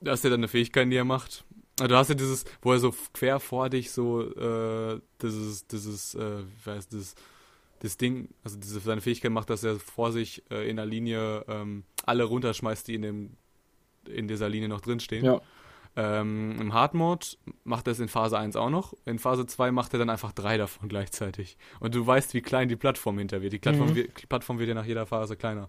dass 0.00 0.22
er 0.22 0.30
dann 0.30 0.40
eine 0.40 0.48
Fähigkeit, 0.48 0.88
die 0.92 0.96
er 0.96 1.04
macht. 1.04 1.44
Also 1.80 1.88
du 1.88 1.96
hast 1.96 2.08
ja 2.08 2.14
dieses, 2.14 2.44
wo 2.62 2.72
er 2.72 2.78
so 2.78 2.94
quer 3.12 3.40
vor 3.40 3.68
dich 3.68 3.90
so, 3.90 4.22
äh, 4.22 5.00
dieses, 5.20 5.66
dieses, 5.66 6.14
äh, 6.14 6.44
wie 6.64 6.70
heißt 6.70 6.94
das, 6.94 7.16
das 7.80 7.96
Ding, 7.96 8.28
also 8.44 8.56
diese 8.58 8.78
seine 8.78 9.00
Fähigkeit 9.00 9.32
macht, 9.32 9.50
dass 9.50 9.64
er 9.64 9.80
vor 9.80 10.12
sich 10.12 10.44
äh, 10.52 10.70
in 10.70 10.76
der 10.76 10.86
Linie 10.86 11.44
ähm, 11.48 11.82
alle 12.06 12.22
runterschmeißt, 12.22 12.86
die 12.86 12.94
in 12.94 13.02
dem, 13.02 13.30
in 14.06 14.28
dieser 14.28 14.48
Linie 14.48 14.68
noch 14.68 14.80
drinstehen. 14.80 15.24
Ja. 15.24 15.40
Ähm, 15.96 16.60
Im 16.60 16.72
Hard 16.74 16.94
Mode 16.94 17.24
macht 17.62 17.86
er 17.86 17.92
es 17.92 18.00
in 18.00 18.08
Phase 18.08 18.36
1 18.36 18.56
auch 18.56 18.70
noch. 18.70 18.94
In 19.04 19.18
Phase 19.20 19.46
2 19.46 19.70
macht 19.70 19.92
er 19.92 20.00
dann 20.00 20.10
einfach 20.10 20.32
drei 20.32 20.56
davon 20.56 20.88
gleichzeitig. 20.88 21.56
Und 21.78 21.94
du 21.94 22.04
weißt, 22.04 22.34
wie 22.34 22.42
klein 22.42 22.68
die 22.68 22.74
Plattform 22.76 23.18
hinter 23.18 23.42
wird. 23.42 23.52
Die 23.52 23.58
Plattform, 23.60 23.90
Mhm. 23.90 23.94
wird, 23.94 24.20
die 24.22 24.26
Plattform 24.26 24.58
wird 24.58 24.68
ja 24.68 24.74
nach 24.74 24.86
jeder 24.86 25.06
Phase 25.06 25.36
kleiner. 25.36 25.68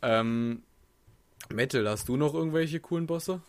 Ähm, 0.00 0.62
Metal, 1.52 1.88
hast 1.88 2.08
du 2.08 2.16
noch 2.16 2.34
irgendwelche 2.34 2.78
coolen 2.78 3.06
Bosse? 3.08 3.40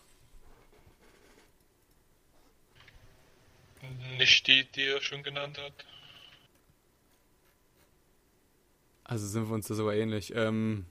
Nicht 4.17 4.47
die, 4.47 4.65
die 4.75 4.83
er 4.85 5.01
schon 5.01 5.21
genannt 5.23 5.57
hat. 5.57 5.73
Also 9.03 9.27
sind 9.27 9.47
wir 9.47 9.53
uns 9.55 9.67
da 9.67 9.73
sogar 9.75 9.93
ähnlich. 9.95 10.33
Ähm, 10.35 10.85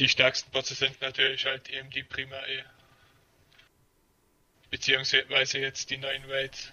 Die 0.00 0.08
stärksten 0.08 0.50
Bosse 0.50 0.74
sind 0.74 1.00
natürlich 1.00 1.44
halt 1.46 1.68
eben 1.70 1.90
die 1.90 2.02
Primae. 2.02 2.64
Beziehungsweise 4.70 5.58
jetzt 5.58 5.90
die 5.90 5.98
neuen 5.98 6.24
Raids. 6.28 6.72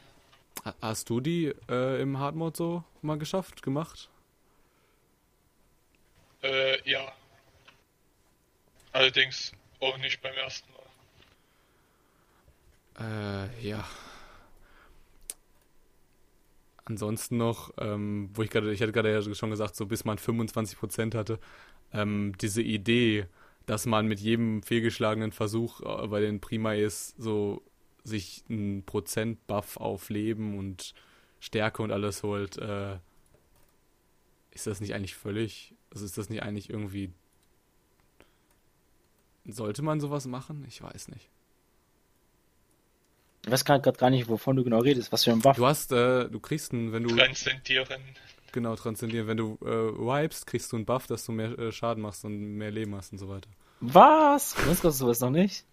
ha- 0.65 0.75
hast 0.81 1.09
du 1.09 1.19
die 1.19 1.53
äh, 1.69 2.01
im 2.01 2.19
Hard 2.19 2.35
Mode 2.35 2.55
so 2.57 2.83
mal 3.01 3.17
geschafft, 3.17 3.61
gemacht? 3.63 4.09
Äh, 6.43 6.89
ja. 6.89 7.11
Allerdings 8.91 9.51
auch 9.79 9.97
nicht 9.97 10.21
beim 10.21 10.33
ersten 10.35 10.71
Mal. 10.71 10.77
Äh, 12.99 13.67
ja. 13.67 13.87
Ansonsten 16.85 17.37
noch, 17.37 17.73
ähm, 17.79 18.29
wo 18.33 18.43
ich 18.43 18.49
gerade, 18.49 18.71
ich 18.71 18.81
hatte 18.81 18.93
gerade 18.93 19.11
ja 19.11 19.21
schon 19.35 19.49
gesagt, 19.49 19.75
so 19.75 19.85
bis 19.85 20.05
man 20.05 20.17
25% 20.17 21.15
hatte, 21.15 21.39
ähm, 21.93 22.33
diese 22.39 22.61
Idee, 22.61 23.27
dass 23.65 23.85
man 23.85 24.07
mit 24.07 24.19
jedem 24.19 24.63
fehlgeschlagenen 24.63 25.31
Versuch 25.31 25.81
äh, 25.81 26.07
bei 26.07 26.21
den 26.21 26.39
Primais 26.39 27.15
so 27.17 27.61
sich 28.03 28.43
einen 28.49 28.83
Prozent-Buff 28.83 29.77
auf 29.77 30.09
Leben 30.09 30.57
und 30.57 30.93
Stärke 31.39 31.83
und 31.83 31.91
alles 31.91 32.23
holt, 32.23 32.57
äh, 32.57 32.97
ist 34.51 34.65
das 34.65 34.81
nicht 34.81 34.95
eigentlich 34.95 35.15
völlig, 35.15 35.73
also 35.91 36.05
ist 36.05 36.17
das 36.17 36.29
nicht 36.29 36.41
eigentlich 36.41 36.69
irgendwie, 36.69 37.11
sollte 39.45 39.81
man 39.81 39.99
sowas 39.99 40.25
machen? 40.25 40.65
Ich 40.67 40.81
weiß 40.81 41.09
nicht. 41.09 41.29
Ich 43.45 43.51
weiß 43.51 43.65
gerade 43.65 43.91
gar 43.93 44.09
nicht, 44.09 44.27
wovon 44.27 44.55
du 44.55 44.63
genau 44.63 44.79
redest, 44.79 45.11
was 45.11 45.23
für 45.23 45.31
ein 45.31 45.39
Buff. 45.39 45.55
Du 45.55 45.65
hast, 45.65 45.91
äh, 45.91 46.27
du 46.27 46.39
kriegst 46.39 46.73
einen, 46.73 46.91
wenn 46.91 47.03
du 47.03 47.15
Transzendieren. 47.15 48.01
Genau 48.51 48.75
transzendieren, 48.75 49.27
wenn 49.27 49.37
du 49.37 49.57
äh, 49.61 49.67
wipest, 49.67 50.47
kriegst 50.47 50.71
du 50.71 50.75
einen 50.77 50.85
Buff, 50.85 51.07
dass 51.07 51.25
du 51.25 51.31
mehr 51.31 51.57
äh, 51.57 51.71
Schaden 51.71 52.01
machst 52.01 52.25
und 52.25 52.57
mehr 52.57 52.71
Leben 52.71 52.95
hast 52.95 53.11
und 53.11 53.17
so 53.17 53.29
weiter. 53.29 53.49
Was? 53.79 54.51
Sonst 54.51 54.81
kostet 54.81 54.93
sowas 54.93 55.19
noch 55.19 55.29
nicht? 55.29 55.65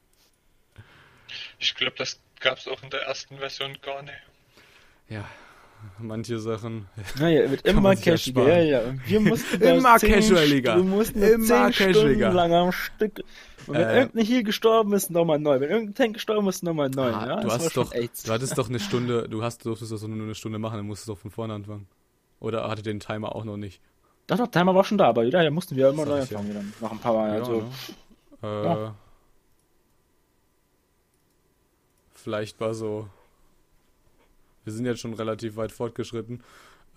Ich 1.59 1.75
glaube, 1.75 1.95
das 1.97 2.21
gab's 2.41 2.69
auch 2.69 2.83
in 2.83 2.91
der 2.91 3.03
ersten 3.03 3.39
Version 3.39 3.77
gar 3.83 4.03
nicht. 4.03 4.15
Ja, 5.09 5.25
manche 5.99 6.39
Sachen. 6.39 6.87
Naja, 7.19 7.51
wird 7.51 7.67
immer 7.67 7.97
sich 7.97 8.27
ja. 8.27 8.59
Ja. 8.59 8.81
Und 8.83 9.09
wir 9.09 9.21
mussten 9.31 9.61
Immer 9.63 9.99
casualiger. 9.99 10.77
Wir 10.77 10.85
mussten 10.85 11.23
Immer 11.23 11.45
zehn 11.73 11.87
casualiger. 11.87 12.31
Stunden 12.31 12.37
lang 12.37 12.53
am 12.53 12.73
Stück. 12.73 13.21
Und 13.67 13.75
wenn 13.75 13.89
Äh. 13.89 13.99
irgendein 14.01 14.27
Heal 14.27 14.43
gestorben 14.43 14.93
ist, 14.93 15.11
nochmal 15.11 15.39
neu. 15.39 15.61
Wenn 15.61 15.71
irgendein 15.71 15.95
Tank 15.95 16.15
gestorben 16.15 16.49
ist, 16.49 16.63
nochmal 16.63 16.91
neu. 16.91 17.11
Ah, 17.13 17.27
ja, 17.27 17.41
du 17.41 17.51
hast 17.51 17.77
doch, 17.77 17.91
du 17.93 18.33
hattest 18.33 18.59
doch 18.59 18.69
eine 18.69 18.81
Stunde, 18.81 19.29
du 19.29 19.43
hast, 19.43 19.65
durftest 19.65 19.93
das 19.93 20.03
nur 20.03 20.23
eine 20.23 20.35
Stunde 20.35 20.59
machen, 20.59 20.77
dann 20.77 20.87
musstest 20.87 21.09
du 21.09 21.13
doch 21.13 21.19
von 21.19 21.31
vorne 21.31 21.55
anfangen. 21.55 21.87
Oder 22.45 22.69
hatte 22.69 22.83
den 22.83 23.01
Timer 23.01 23.35
auch 23.35 23.45
noch 23.45 23.57
nicht? 23.57 23.81
Doch, 24.27 24.37
doch, 24.37 24.49
Timer 24.49 24.75
war 24.75 24.85
schon 24.85 24.99
da, 24.99 25.09
aber 25.09 25.25
ja, 25.25 25.43
da 25.43 25.51
mussten 25.51 25.77
wir 25.77 25.89
immer 25.89 26.05
neu 26.05 26.21
ich 26.21 26.29
ja. 26.29 26.39
anfangen. 26.39 26.55
Dann. 26.55 26.75
Nach 26.79 26.93
ein 26.93 26.99
paar 26.99 27.15
Mal. 27.15 27.31
also, 27.31 27.63
ne? 27.63 27.71
Äh, 28.43 28.65
Ja. 28.65 28.95
Vielleicht 32.13 32.61
war 32.61 32.75
so. 32.75 33.09
Wir 34.65 34.73
sind 34.75 34.85
jetzt 34.85 35.01
schon 35.01 35.15
relativ 35.15 35.57
weit 35.57 35.73
fortgeschritten. 35.73 36.43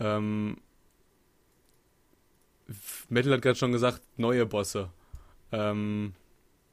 Ähm, 0.02 0.58
Metal 3.08 3.32
hat 3.34 3.42
gerade 3.42 3.56
schon 3.56 3.72
gesagt, 3.72 4.02
neue 4.18 4.46
Bosse. 4.46 4.90
Ähm, 5.54 6.14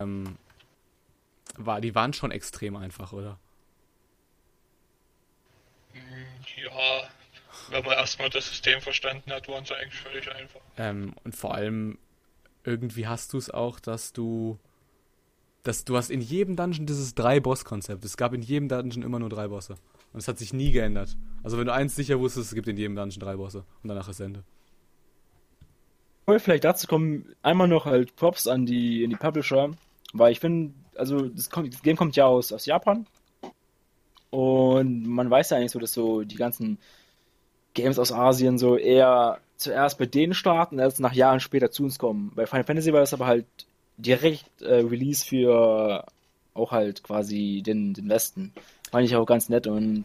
ähm, 0.00 0.36
war, 1.56 1.80
die 1.80 1.94
waren 1.94 2.12
schon 2.12 2.32
extrem 2.32 2.74
einfach, 2.74 3.12
oder? 3.12 3.38
Ja, 5.94 7.08
wenn 7.70 7.84
man 7.84 7.94
erstmal 7.94 8.30
das 8.30 8.48
System 8.48 8.80
verstanden 8.80 9.30
hat, 9.32 9.48
waren 9.48 9.64
sie 9.64 9.74
eigentlich 9.74 10.00
völlig 10.00 10.30
einfach. 10.30 10.60
Ähm, 10.76 11.14
und 11.24 11.34
vor 11.34 11.54
allem, 11.54 11.98
irgendwie 12.64 13.06
hast 13.06 13.32
du 13.32 13.38
es 13.38 13.50
auch, 13.50 13.80
dass 13.80 14.12
du. 14.12 14.58
Dass 15.62 15.86
du 15.86 15.96
hast 15.96 16.10
in 16.10 16.20
jedem 16.20 16.56
Dungeon 16.56 16.84
dieses 16.84 17.14
Drei-Boss-Konzept. 17.14 18.04
Es 18.04 18.18
gab 18.18 18.34
in 18.34 18.42
jedem 18.42 18.68
Dungeon 18.68 19.02
immer 19.02 19.18
nur 19.18 19.30
drei 19.30 19.48
Bosse. 19.48 19.76
Und 20.12 20.20
es 20.20 20.28
hat 20.28 20.38
sich 20.38 20.52
nie 20.52 20.72
geändert. 20.72 21.16
Also 21.42 21.56
wenn 21.56 21.64
du 21.64 21.72
eins 21.72 21.96
sicher 21.96 22.20
wusstest, 22.20 22.48
es 22.48 22.54
gibt 22.54 22.68
in 22.68 22.76
jedem 22.76 22.96
Dungeon 22.96 23.18
drei 23.18 23.36
Bosse. 23.36 23.64
Und 23.82 23.88
danach 23.88 24.06
ist 24.08 24.20
Ende. 24.20 24.44
Wir 26.26 26.40
vielleicht 26.40 26.64
dazu 26.64 26.86
kommen, 26.86 27.34
einmal 27.42 27.68
noch 27.68 27.86
halt 27.86 28.14
Props 28.16 28.46
an 28.46 28.66
die, 28.66 29.04
an 29.04 29.10
die 29.10 29.16
Publisher, 29.16 29.70
weil 30.12 30.32
ich 30.32 30.40
finde, 30.40 30.72
also 30.96 31.28
das, 31.28 31.50
kommt, 31.50 31.72
das 31.72 31.82
Game 31.82 31.96
kommt 31.96 32.16
ja 32.16 32.26
aus, 32.26 32.52
aus 32.52 32.66
Japan 32.66 33.06
und 34.30 35.06
man 35.06 35.30
weiß 35.30 35.50
ja 35.50 35.58
eigentlich 35.58 35.70
so, 35.70 35.78
dass 35.78 35.92
so 35.92 36.22
die 36.22 36.36
ganzen 36.36 36.78
Games 37.74 37.98
aus 37.98 38.12
Asien 38.12 38.58
so 38.58 38.76
eher 38.76 39.38
zuerst 39.56 39.98
bei 39.98 40.06
denen 40.06 40.34
starten, 40.34 40.80
als 40.80 40.98
nach 40.98 41.12
Jahren 41.12 41.40
später 41.40 41.70
zu 41.70 41.84
uns 41.84 41.98
kommen. 41.98 42.32
Bei 42.34 42.46
Final 42.46 42.64
Fantasy 42.64 42.92
war 42.92 43.00
das 43.00 43.14
aber 43.14 43.26
halt 43.26 43.46
direkt 43.96 44.62
äh, 44.62 44.74
Release 44.76 45.24
für 45.24 46.04
auch 46.54 46.70
halt 46.72 47.02
quasi 47.02 47.62
den, 47.64 47.94
den 47.94 48.08
Westen. 48.08 48.52
Fand 48.90 49.04
ich 49.06 49.16
auch 49.16 49.26
ganz 49.26 49.48
nett 49.48 49.66
und 49.66 50.04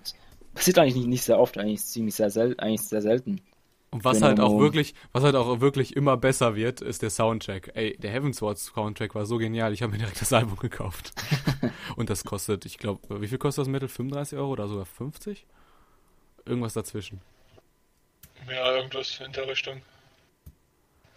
passiert 0.54 0.80
eigentlich 0.80 0.96
nicht, 0.96 1.08
nicht 1.08 1.24
sehr 1.24 1.40
oft, 1.40 1.58
eigentlich 1.58 1.84
ziemlich 1.84 2.16
sehr 2.16 2.30
selten, 2.30 2.60
eigentlich 2.60 2.82
sehr 2.82 3.02
selten. 3.02 3.42
Und 3.92 4.04
was 4.04 4.18
Genau. 4.18 4.28
halt 4.28 4.40
auch 4.40 4.60
wirklich, 4.60 4.94
was 5.14 5.24
halt 5.24 5.36
auch 5.36 5.62
wirklich 5.62 5.96
immer 5.96 6.16
besser 6.16 6.56
wird, 6.56 6.82
ist 6.82 7.02
der 7.02 7.10
Soundtrack. 7.10 7.72
Ey, 7.74 7.98
der 7.98 8.12
Heavensward 8.12 8.60
Soundtrack 8.60 9.16
war 9.16 9.26
so 9.26 9.38
genial, 9.38 9.74
ich 9.74 9.82
habe 9.82 9.92
mir 9.94 9.98
direkt 9.98 10.22
das 10.22 10.32
Album 10.34 10.58
gekauft. 10.58 11.14
Und 11.96 12.10
das 12.12 12.24
kostet, 12.24 12.66
ich 12.66 12.78
glaube, 12.78 13.22
wie 13.22 13.28
viel 13.28 13.40
kostet 13.40 13.64
das 13.64 13.68
Metal? 13.68 13.90
35 13.90 14.38
Euro 14.38 14.52
oder 14.52 14.68
sogar 14.68 14.86
50? 14.86 15.46
Irgendwas 16.46 16.74
dazwischen. 16.74 17.22
Ja, 18.50 18.76
irgendwas 18.76 19.20
in 19.20 19.32
der 19.32 19.48
Richtung. 19.48 19.82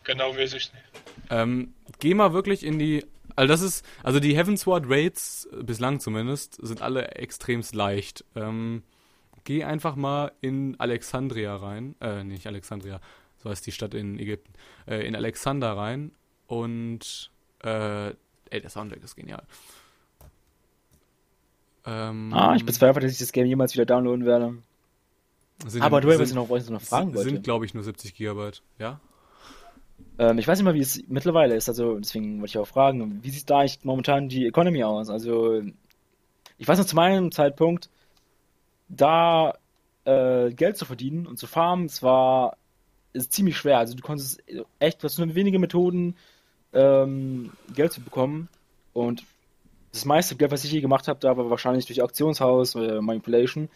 Genau 0.05 0.37
weiß 0.37 0.55
ich 0.55 0.73
nicht. 0.73 0.85
Ähm, 1.31 1.75
geh 1.99 2.15
mal 2.15 2.33
wirklich 2.33 2.65
in 2.65 2.79
die. 2.79 3.05
Also 3.35 3.49
das 3.49 3.63
ist, 3.63 3.87
also 4.03 4.21
die 4.21 4.37
Heavensward 4.37 4.85
Raids, 4.87 5.49
bislang 5.63 6.01
zumindest, 6.01 6.59
sind 6.61 6.83
alle 6.83 7.13
extremst 7.13 7.75
leicht. 7.75 8.25
Ähm, 8.35 8.83
geh 9.45 9.65
einfach 9.65 9.97
mal 9.97 10.33
in 10.41 10.79
Alexandria 10.79 11.57
rein. 11.57 11.95
Äh, 12.01 12.25
nicht 12.25 12.47
Alexandria, 12.47 13.01
so 13.43 13.49
heißt 13.49 13.67
die 13.67 13.73
Stadt 13.73 13.95
in 13.95 14.19
Ägypten, 14.19 14.53
äh, 14.87 15.07
in 15.07 15.17
Alexander 15.17 15.77
rein 15.77 16.13
und 16.47 17.31
äh, 17.65 18.09
ey, 18.09 18.61
der 18.61 18.69
Soundtrack 18.69 19.03
ist 19.03 19.17
genial. 19.17 19.43
Ähm, 21.87 22.33
ah, 22.35 22.55
ich 22.55 22.65
bezweifle, 22.67 23.01
dass 23.01 23.13
ich 23.13 23.19
das 23.19 23.33
Game 23.33 23.47
jemals 23.47 23.75
wieder 23.75 23.87
downloaden 23.87 24.27
werde. 24.27 24.59
Aber 25.81 26.01
du 26.01 26.09
wolltest 26.09 26.35
noch, 26.35 26.49
noch 26.49 26.81
fragen 26.81 27.15
sind, 27.15 27.23
Sind, 27.23 27.45
glaube 27.45 27.65
ich, 27.65 27.75
nur 27.75 27.85
70 27.85 28.15
Gigabyte, 28.15 28.63
ja? 28.79 29.01
Ähm, 30.19 30.39
ich 30.39 30.49
weiß 30.49 30.59
nicht 30.59 30.65
mal, 30.65 30.75
wie 30.75 30.81
es 30.81 31.03
mittlerweile 31.09 31.55
ist, 31.55 31.69
also 31.69 31.99
deswegen 31.99 32.41
wollte 32.41 32.51
ich 32.51 32.59
auch 32.59 32.67
fragen, 32.67 33.23
wie 33.23 33.31
sieht 33.31 33.49
da 33.49 33.61
eigentlich 33.61 33.81
momentan 33.85 34.29
die 34.29 34.47
Economy 34.47 34.83
aus? 34.85 35.09
Also, 35.09 35.63
ich 36.59 36.69
weiß 36.69 36.79
noch 36.79 36.87
zu 36.87 36.97
meinem 36.97 37.33
Zeitpunkt, 37.33 37.91
da 38.89 39.55
äh, 40.05 40.51
Geld 40.53 40.77
zu 40.77 40.85
verdienen 40.85 41.27
und 41.27 41.39
zu 41.39 41.47
farmen, 41.47 41.87
es 41.87 42.03
war 42.03 42.57
ist 43.13 43.33
ziemlich 43.33 43.57
schwer. 43.57 43.79
Also 43.79 43.95
du 43.95 44.03
konntest 44.03 44.43
echt, 44.79 45.03
du 45.03 45.05
hast 45.05 45.19
nur 45.19 45.35
wenige 45.35 45.59
Methoden, 45.59 46.17
ähm, 46.73 47.53
Geld 47.75 47.93
zu 47.93 48.01
bekommen. 48.01 48.49
Und 48.93 49.25
das 49.93 50.05
meiste 50.05 50.37
Geld, 50.37 50.51
was 50.51 50.65
ich 50.65 50.73
je 50.73 50.81
gemacht 50.81 51.09
habe, 51.09 51.21
da 51.21 51.37
war 51.37 51.51
wahrscheinlich 51.51 51.87
durch 51.87 52.03
Auktionshaus 52.03 52.77
oder 52.77 53.03
Manipulation. 53.03 53.69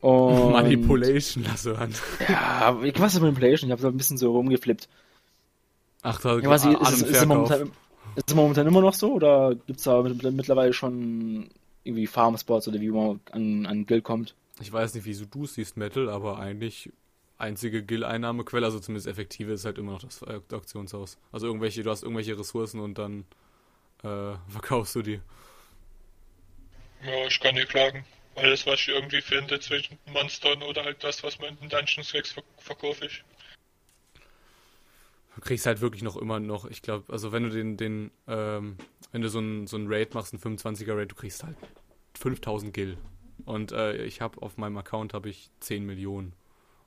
Und, 0.00 0.52
Manipulation, 0.52 1.44
lass 1.44 1.64
du 1.64 1.74
an. 1.74 1.92
Ja, 2.28 2.76
was 2.98 3.14
ist 3.14 3.20
Manipulation? 3.20 3.68
Ich 3.68 3.72
habe 3.72 3.82
so 3.82 3.88
ein 3.88 3.96
bisschen 3.96 4.16
so 4.16 4.32
rumgeflippt. 4.32 4.88
Ach, 6.02 6.20
da 6.20 6.38
ja, 6.38 6.48
was, 6.48 6.64
ist, 6.64 6.80
ist, 6.80 7.02
ist, 7.02 7.16
es 7.16 7.26
momentan, 7.26 7.72
ist 8.14 8.28
es 8.28 8.34
momentan 8.34 8.66
immer 8.66 8.80
noch 8.80 8.94
so 8.94 9.12
oder 9.12 9.56
gibt 9.66 9.78
es 9.78 9.84
da 9.84 10.02
mittlerweile 10.02 10.72
schon 10.72 11.50
irgendwie 11.82 12.06
Farmspots 12.06 12.68
oder 12.68 12.80
wie 12.80 12.90
man 12.90 13.20
an, 13.32 13.66
an 13.66 13.86
Geld 13.86 14.04
kommt? 14.04 14.34
Ich 14.60 14.72
weiß 14.72 14.94
nicht, 14.94 15.04
wieso 15.04 15.24
du 15.24 15.46
siehst 15.46 15.76
Metal, 15.76 16.08
aber 16.08 16.38
eigentlich 16.38 16.90
einzige 17.38 17.82
Gill-Einnahmequelle, 17.82 18.66
also 18.66 18.80
zumindest 18.80 19.06
effektive, 19.06 19.52
ist 19.52 19.64
halt 19.64 19.78
immer 19.78 19.92
noch 19.92 20.02
das 20.02 20.22
Auktionshaus. 20.22 21.18
Also 21.32 21.46
irgendwelche, 21.46 21.82
du 21.82 21.90
hast 21.90 22.02
irgendwelche 22.02 22.38
Ressourcen 22.38 22.80
und 22.80 22.98
dann 22.98 23.24
äh, 24.02 24.34
verkaufst 24.48 24.94
du 24.94 25.02
die. 25.02 25.20
Ja, 27.04 27.26
ich 27.26 27.40
kann 27.40 27.54
nicht 27.54 27.68
klagen. 27.68 28.04
Alles, 28.34 28.66
was 28.66 28.80
ich 28.80 28.88
irgendwie 28.88 29.20
finde 29.20 29.58
zwischen 29.58 29.98
Monstern 30.06 30.62
oder 30.62 30.84
halt 30.84 31.02
das, 31.02 31.22
was 31.22 31.38
man 31.38 31.50
in 31.50 31.56
den 31.60 31.68
Dungeons 31.70 32.10
kriegst, 32.10 32.40
verkaufe 32.58 33.06
ich. 33.06 33.24
Du 35.34 35.40
kriegst 35.40 35.66
halt 35.66 35.80
wirklich 35.80 36.02
noch 36.02 36.16
immer 36.16 36.40
noch, 36.40 36.64
ich 36.64 36.82
glaube, 36.82 37.12
also 37.12 37.30
wenn 37.32 37.44
du 37.44 37.50
den, 37.50 37.76
den, 37.76 38.10
ähm, 38.26 38.76
wenn 39.12 39.22
du 39.22 39.28
so 39.28 39.38
ein, 39.38 39.66
so 39.66 39.76
ein 39.76 39.86
Raid 39.88 40.14
machst, 40.14 40.32
ein 40.32 40.40
25er 40.40 40.96
Raid, 40.96 41.12
du 41.12 41.14
kriegst 41.14 41.44
halt 41.44 41.56
5000 42.14 42.74
Gil. 42.74 42.98
Und 43.44 43.72
äh, 43.72 44.04
ich 44.04 44.20
habe 44.20 44.42
auf 44.42 44.56
meinem 44.56 44.76
Account 44.78 45.14
habe 45.14 45.28
ich 45.28 45.50
10 45.60 45.84
Millionen. 45.84 46.32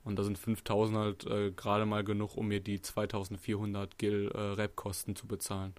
Und 0.04 0.18
da 0.18 0.22
sind 0.24 0.36
5000 0.36 0.98
halt 0.98 1.26
äh, 1.26 1.50
gerade 1.52 1.86
mal 1.86 2.04
genug, 2.04 2.36
um 2.36 2.48
mir 2.48 2.60
die 2.60 2.82
2400 2.82 3.98
Gil 3.98 4.30
äh, 4.34 4.38
Rap-Kosten 4.38 5.16
zu 5.16 5.26
bezahlen. 5.26 5.74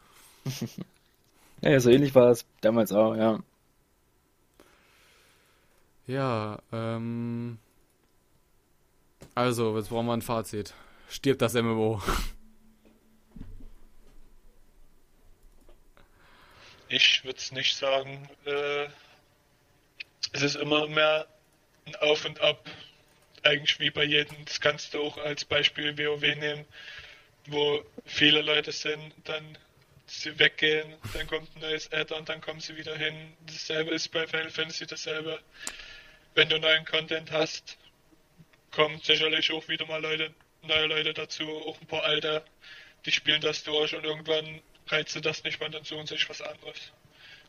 ja, 1.62 1.80
so 1.80 1.89
ähnlich 1.89 2.15
war 2.15 2.32
es 2.32 2.45
damals 2.62 2.91
auch, 2.91 3.15
ja. 3.15 3.39
Ja, 6.07 6.59
ähm. 6.71 7.59
Also, 9.35 9.77
jetzt 9.77 9.89
brauchen 9.89 10.07
wir 10.07 10.13
ein 10.13 10.21
Fazit. 10.21 10.73
Stirbt 11.09 11.41
das 11.41 11.53
MMO? 11.53 12.01
Ich 16.89 17.23
würde 17.23 17.39
es 17.39 17.51
nicht 17.51 17.75
sagen. 17.75 18.29
Äh, 18.45 18.85
es 20.33 20.41
ist 20.41 20.55
immer 20.55 20.87
mehr 20.87 21.27
ein 21.85 21.95
Auf 21.97 22.25
und 22.25 22.39
Ab 22.41 22.69
eigentlich 23.43 23.79
wie 23.79 23.89
bei 23.89 24.03
jedem, 24.03 24.45
das 24.45 24.59
kannst 24.59 24.93
du 24.93 25.03
auch 25.03 25.17
als 25.17 25.45
Beispiel 25.45 25.97
WoW 25.97 26.21
nehmen, 26.21 26.65
wo 27.47 27.83
viele 28.05 28.41
Leute 28.41 28.71
sind, 28.71 29.13
dann 29.25 29.57
sie 30.05 30.37
weggehen, 30.39 30.93
dann 31.13 31.27
kommt 31.27 31.55
ein 31.55 31.61
neues 31.61 31.91
Add 31.91 32.13
und 32.13 32.29
dann 32.29 32.41
kommen 32.41 32.59
sie 32.59 32.75
wieder 32.77 32.95
hin. 32.95 33.33
Dasselbe 33.47 33.91
ist 33.91 34.09
bei 34.11 34.27
Final 34.27 34.49
Fantasy 34.49 34.85
dasselbe. 34.85 35.39
Wenn 36.36 36.50
du 36.50 36.60
neuen 36.60 36.86
Content 36.86 37.32
hast, 37.32 37.78
kommen 38.72 39.00
sicherlich 39.04 39.52
auch 39.52 39.67
wieder 39.67 39.86
mal 39.86 40.02
Leute, 40.02 40.34
neue 40.63 40.88
Leute 40.88 41.13
dazu, 41.13 41.43
auch 41.67 41.80
ein 41.80 41.88
paar 41.88 42.04
alte, 42.04 42.43
die 43.06 43.12
spielen 43.12 43.41
das 43.41 43.63
durch 43.63 43.96
und 43.96 44.04
irgendwann 44.04 44.62
reizt 44.88 45.24
das 45.24 45.43
nicht 45.43 45.60
mehr, 45.60 45.69
dann 45.69 45.84
suchen 45.84 46.08
sich 46.08 46.28
was 46.30 46.41
anderes. 46.41 46.91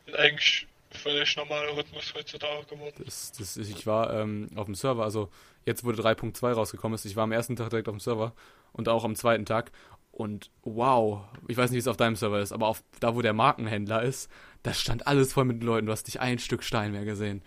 Das 0.05 0.13
ist 0.13 0.19
eigentlich 0.19 0.67
völlig 0.91 1.35
normaler 1.35 1.75
Rhythmus 1.75 2.13
heutzutage 2.13 2.65
geworden. 2.67 3.03
Das, 3.03 3.31
das, 3.31 3.57
ich 3.57 3.85
war 3.85 4.13
ähm, 4.13 4.49
auf 4.55 4.65
dem 4.65 4.75
Server, 4.75 5.03
also 5.03 5.29
jetzt 5.65 5.83
wurde 5.83 6.01
3.2 6.01 6.53
rausgekommen 6.53 6.95
ist, 6.95 7.05
ich 7.05 7.15
war 7.15 7.23
am 7.23 7.31
ersten 7.31 7.55
Tag 7.55 7.69
direkt 7.69 7.87
auf 7.87 7.95
dem 7.95 7.99
Server 7.99 8.33
und 8.71 8.87
auch 8.87 9.03
am 9.03 9.15
zweiten 9.15 9.45
Tag 9.45 9.71
und 10.11 10.51
wow, 10.61 11.25
ich 11.47 11.57
weiß 11.57 11.71
nicht, 11.71 11.75
wie 11.75 11.79
es 11.79 11.87
auf 11.87 11.97
deinem 11.97 12.15
Server 12.15 12.39
ist, 12.39 12.53
aber 12.53 12.67
auf, 12.67 12.83
da, 12.99 13.15
wo 13.15 13.21
der 13.21 13.33
Markenhändler 13.33 14.03
ist, 14.03 14.29
da 14.63 14.73
stand 14.73 15.07
alles 15.07 15.33
voll 15.33 15.45
mit 15.45 15.61
Leuten, 15.63 15.87
du 15.87 15.91
hast 15.91 16.07
nicht 16.07 16.21
ein 16.21 16.39
Stück 16.39 16.63
Stein 16.63 16.91
mehr 16.91 17.05
gesehen. 17.05 17.41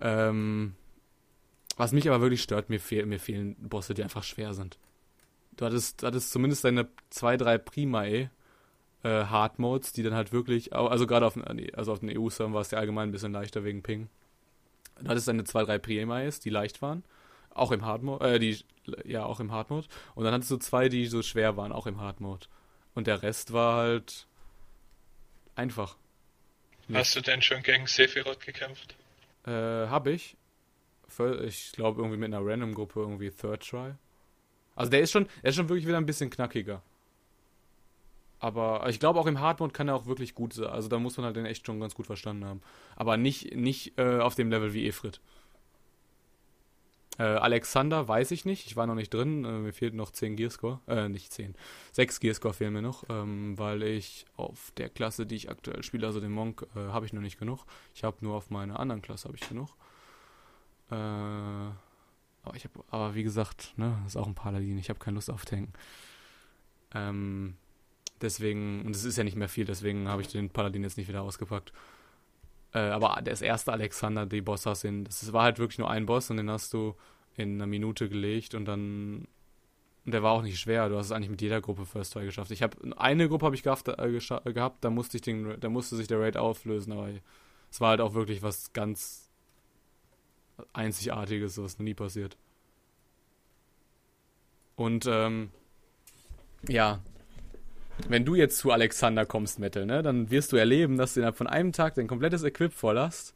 Ähm, 0.00 0.74
was 1.76 1.92
mich 1.92 2.08
aber 2.08 2.20
wirklich 2.20 2.42
stört, 2.42 2.70
mir, 2.70 2.80
fehl, 2.80 3.06
mir 3.06 3.20
fehlen 3.20 3.56
Bosse, 3.56 3.94
die 3.94 4.02
einfach 4.02 4.24
schwer 4.24 4.54
sind. 4.54 4.78
Du 5.56 5.64
hattest, 5.64 6.02
hattest 6.02 6.32
zumindest 6.32 6.64
deine 6.64 6.88
zwei, 7.10 7.36
drei 7.36 7.58
Primae, 7.58 8.30
äh, 9.02 9.08
Hard 9.08 9.58
Modes, 9.58 9.92
die 9.92 10.02
dann 10.02 10.14
halt 10.14 10.32
wirklich, 10.32 10.72
also 10.74 11.06
gerade 11.06 11.26
auf, 11.26 11.38
also 11.74 11.92
auf 11.92 12.00
den 12.00 12.16
EU-Server 12.16 12.52
war 12.52 12.60
es 12.60 12.70
ja 12.70 12.78
allgemein 12.78 13.08
ein 13.08 13.12
bisschen 13.12 13.32
leichter 13.32 13.64
wegen 13.64 13.82
Ping. 13.82 14.08
Du 15.00 15.08
hattest 15.08 15.28
deine 15.28 15.44
zwei, 15.44 15.62
drei 15.64 15.78
Primaes, 15.78 16.40
die 16.40 16.50
leicht 16.50 16.82
waren. 16.82 17.04
Auch 17.50 17.72
im 17.72 17.84
Hard 17.84 18.02
Mode, 18.02 18.28
äh, 18.28 18.38
die, 18.38 18.58
ja, 19.04 19.24
auch 19.24 19.40
im 19.40 19.52
Hard 19.52 19.70
Mode. 19.70 19.86
Und 20.14 20.24
dann 20.24 20.34
hattest 20.34 20.50
du 20.50 20.56
zwei, 20.56 20.88
die 20.88 21.06
so 21.06 21.22
schwer 21.22 21.56
waren, 21.56 21.72
auch 21.72 21.86
im 21.86 22.00
Hard 22.00 22.20
Mode. 22.20 22.46
Und 22.94 23.06
der 23.06 23.22
Rest 23.22 23.52
war 23.52 23.76
halt 23.76 24.26
einfach. 25.54 25.96
Hast 26.92 27.14
du 27.14 27.20
denn 27.20 27.42
schon 27.42 27.62
gegen 27.62 27.86
Sephiroth 27.86 28.40
gekämpft? 28.40 28.96
Äh, 29.46 29.88
hab 29.88 30.06
ich. 30.06 30.36
Ich 31.46 31.72
glaube 31.72 32.00
irgendwie 32.02 32.18
mit 32.18 32.32
einer 32.32 32.44
Random-Gruppe, 32.44 33.00
irgendwie 33.00 33.30
Third 33.30 33.66
Try. 33.66 33.94
Also 34.76 34.90
der 34.90 35.00
ist 35.00 35.10
schon, 35.10 35.26
der 35.42 35.50
ist 35.50 35.56
schon 35.56 35.68
wirklich 35.68 35.86
wieder 35.86 35.96
ein 35.96 36.06
bisschen 36.06 36.30
knackiger. 36.30 36.82
Aber 38.40 38.88
ich 38.88 39.00
glaube 39.00 39.18
auch 39.18 39.26
im 39.26 39.40
Hardmode 39.40 39.72
kann 39.72 39.88
er 39.88 39.96
auch 39.96 40.06
wirklich 40.06 40.34
gut 40.34 40.52
sein. 40.52 40.68
Also 40.68 40.88
da 40.88 40.98
muss 40.98 41.16
man 41.16 41.26
halt 41.26 41.36
den 41.36 41.46
echt 41.46 41.66
schon 41.66 41.80
ganz 41.80 41.94
gut 41.94 42.06
verstanden 42.06 42.44
haben. 42.44 42.62
Aber 42.94 43.16
nicht, 43.16 43.56
nicht 43.56 43.98
äh, 43.98 44.20
auf 44.20 44.34
dem 44.34 44.50
Level 44.50 44.74
wie 44.74 44.86
Efrit. 44.86 45.20
Äh, 47.18 47.24
Alexander 47.24 48.06
weiß 48.06 48.30
ich 48.30 48.44
nicht, 48.44 48.66
ich 48.66 48.76
war 48.76 48.86
noch 48.86 48.94
nicht 48.94 49.12
drin, 49.12 49.44
äh, 49.44 49.58
mir 49.58 49.72
fehlt 49.72 49.94
noch 49.94 50.10
10 50.12 50.36
Gearscore, 50.36 50.80
äh, 50.86 51.08
nicht 51.08 51.32
10, 51.32 51.56
6 51.92 52.20
Gearscore 52.20 52.54
fehlen 52.54 52.72
mir 52.72 52.82
noch, 52.82 53.04
ähm, 53.08 53.58
weil 53.58 53.82
ich 53.82 54.24
auf 54.36 54.72
der 54.76 54.88
Klasse, 54.88 55.26
die 55.26 55.34
ich 55.34 55.50
aktuell 55.50 55.82
spiele, 55.82 56.06
also 56.06 56.20
den 56.20 56.30
Monk, 56.30 56.64
äh, 56.76 56.78
habe 56.78 57.06
ich 57.06 57.12
noch 57.12 57.20
nicht 57.20 57.38
genug. 57.38 57.64
Ich 57.92 58.04
habe 58.04 58.18
nur 58.20 58.36
auf 58.36 58.50
meiner 58.50 58.78
anderen 58.78 59.02
Klasse 59.02 59.28
habe 59.28 59.36
ich 59.36 59.48
genug. 59.48 59.68
Äh, 60.90 60.94
aber 60.94 62.54
ich 62.54 62.64
habe, 62.64 62.84
aber 62.90 63.14
wie 63.16 63.24
gesagt, 63.24 63.74
ne, 63.76 64.00
ist 64.06 64.16
auch 64.16 64.28
ein 64.28 64.36
Paladin, 64.36 64.78
ich 64.78 64.88
habe 64.88 65.00
keine 65.00 65.16
Lust 65.16 65.28
auf 65.28 65.44
Tanken. 65.44 65.72
Ähm, 66.94 67.56
deswegen, 68.20 68.86
und 68.86 68.94
es 68.94 69.04
ist 69.04 69.18
ja 69.18 69.24
nicht 69.24 69.36
mehr 69.36 69.48
viel, 69.48 69.64
deswegen 69.64 70.08
habe 70.08 70.22
ich 70.22 70.28
den 70.28 70.50
Paladin 70.50 70.84
jetzt 70.84 70.96
nicht 70.96 71.08
wieder 71.08 71.22
ausgepackt. 71.22 71.72
Äh, 72.72 72.78
aber 72.78 73.20
das 73.22 73.42
erste 73.42 73.72
Alexander, 73.72 74.26
die 74.26 74.40
Bossassin, 74.40 75.04
das 75.04 75.32
war 75.32 75.44
halt 75.44 75.58
wirklich 75.58 75.78
nur 75.78 75.90
ein 75.90 76.06
Boss 76.06 76.30
und 76.30 76.36
den 76.36 76.50
hast 76.50 76.72
du 76.72 76.94
in 77.36 77.54
einer 77.54 77.66
Minute 77.66 78.08
gelegt 78.08 78.54
und 78.54 78.64
dann. 78.66 79.26
Und 80.04 80.12
der 80.12 80.22
war 80.22 80.32
auch 80.32 80.42
nicht 80.42 80.58
schwer, 80.58 80.88
du 80.88 80.96
hast 80.96 81.06
es 81.06 81.12
eigentlich 81.12 81.28
mit 81.28 81.42
jeder 81.42 81.60
Gruppe 81.60 81.84
First 81.84 82.14
Try 82.14 82.24
geschafft. 82.24 82.50
Ich 82.50 82.62
habe 82.62 82.76
eine 82.96 83.28
Gruppe 83.28 83.44
habe 83.44 83.54
ich 83.54 83.62
gehabt, 83.62 83.88
äh, 83.88 84.52
gehabt, 84.52 84.82
da 84.82 84.88
musste 84.88 85.18
ich 85.18 85.22
den, 85.22 85.60
da 85.60 85.68
musste 85.68 85.96
sich 85.96 86.06
der 86.06 86.18
Raid 86.18 86.38
auflösen, 86.38 86.92
aber 86.92 87.10
es 87.70 87.80
war 87.80 87.90
halt 87.90 88.00
auch 88.00 88.14
wirklich 88.14 88.42
was 88.42 88.72
ganz 88.72 89.28
Einzigartiges, 90.72 91.60
was 91.62 91.78
noch 91.78 91.84
nie 91.84 91.94
passiert. 91.94 92.38
Und 94.76 95.06
ähm, 95.06 95.50
ja, 96.68 97.00
wenn 98.08 98.24
du 98.24 98.34
jetzt 98.34 98.58
zu 98.58 98.70
Alexander 98.70 99.26
kommst, 99.26 99.58
Metal, 99.58 99.86
ne, 99.86 100.02
dann 100.02 100.30
wirst 100.30 100.52
du 100.52 100.56
erleben, 100.56 100.96
dass 100.96 101.14
du 101.14 101.20
innerhalb 101.20 101.36
von 101.36 101.46
einem 101.46 101.72
Tag 101.72 101.94
dein 101.94 102.06
komplettes 102.06 102.42
Equip 102.42 102.72
voll 102.72 102.98
hast. 102.98 103.34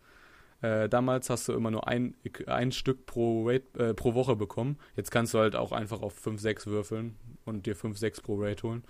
Äh, 0.60 0.88
damals 0.88 1.28
hast 1.28 1.48
du 1.48 1.52
immer 1.52 1.70
nur 1.70 1.88
ein, 1.88 2.14
ein 2.46 2.70
Stück 2.70 3.04
pro, 3.04 3.48
Raid, 3.48 3.76
äh, 3.76 3.94
pro 3.94 4.14
Woche 4.14 4.36
bekommen. 4.36 4.78
Jetzt 4.96 5.10
kannst 5.10 5.34
du 5.34 5.38
halt 5.38 5.56
auch 5.56 5.72
einfach 5.72 6.02
auf 6.02 6.14
5, 6.14 6.40
6 6.40 6.66
würfeln 6.68 7.16
und 7.44 7.66
dir 7.66 7.74
5, 7.74 7.98
6 7.98 8.20
pro 8.20 8.36
Raid 8.36 8.62
holen. 8.62 8.84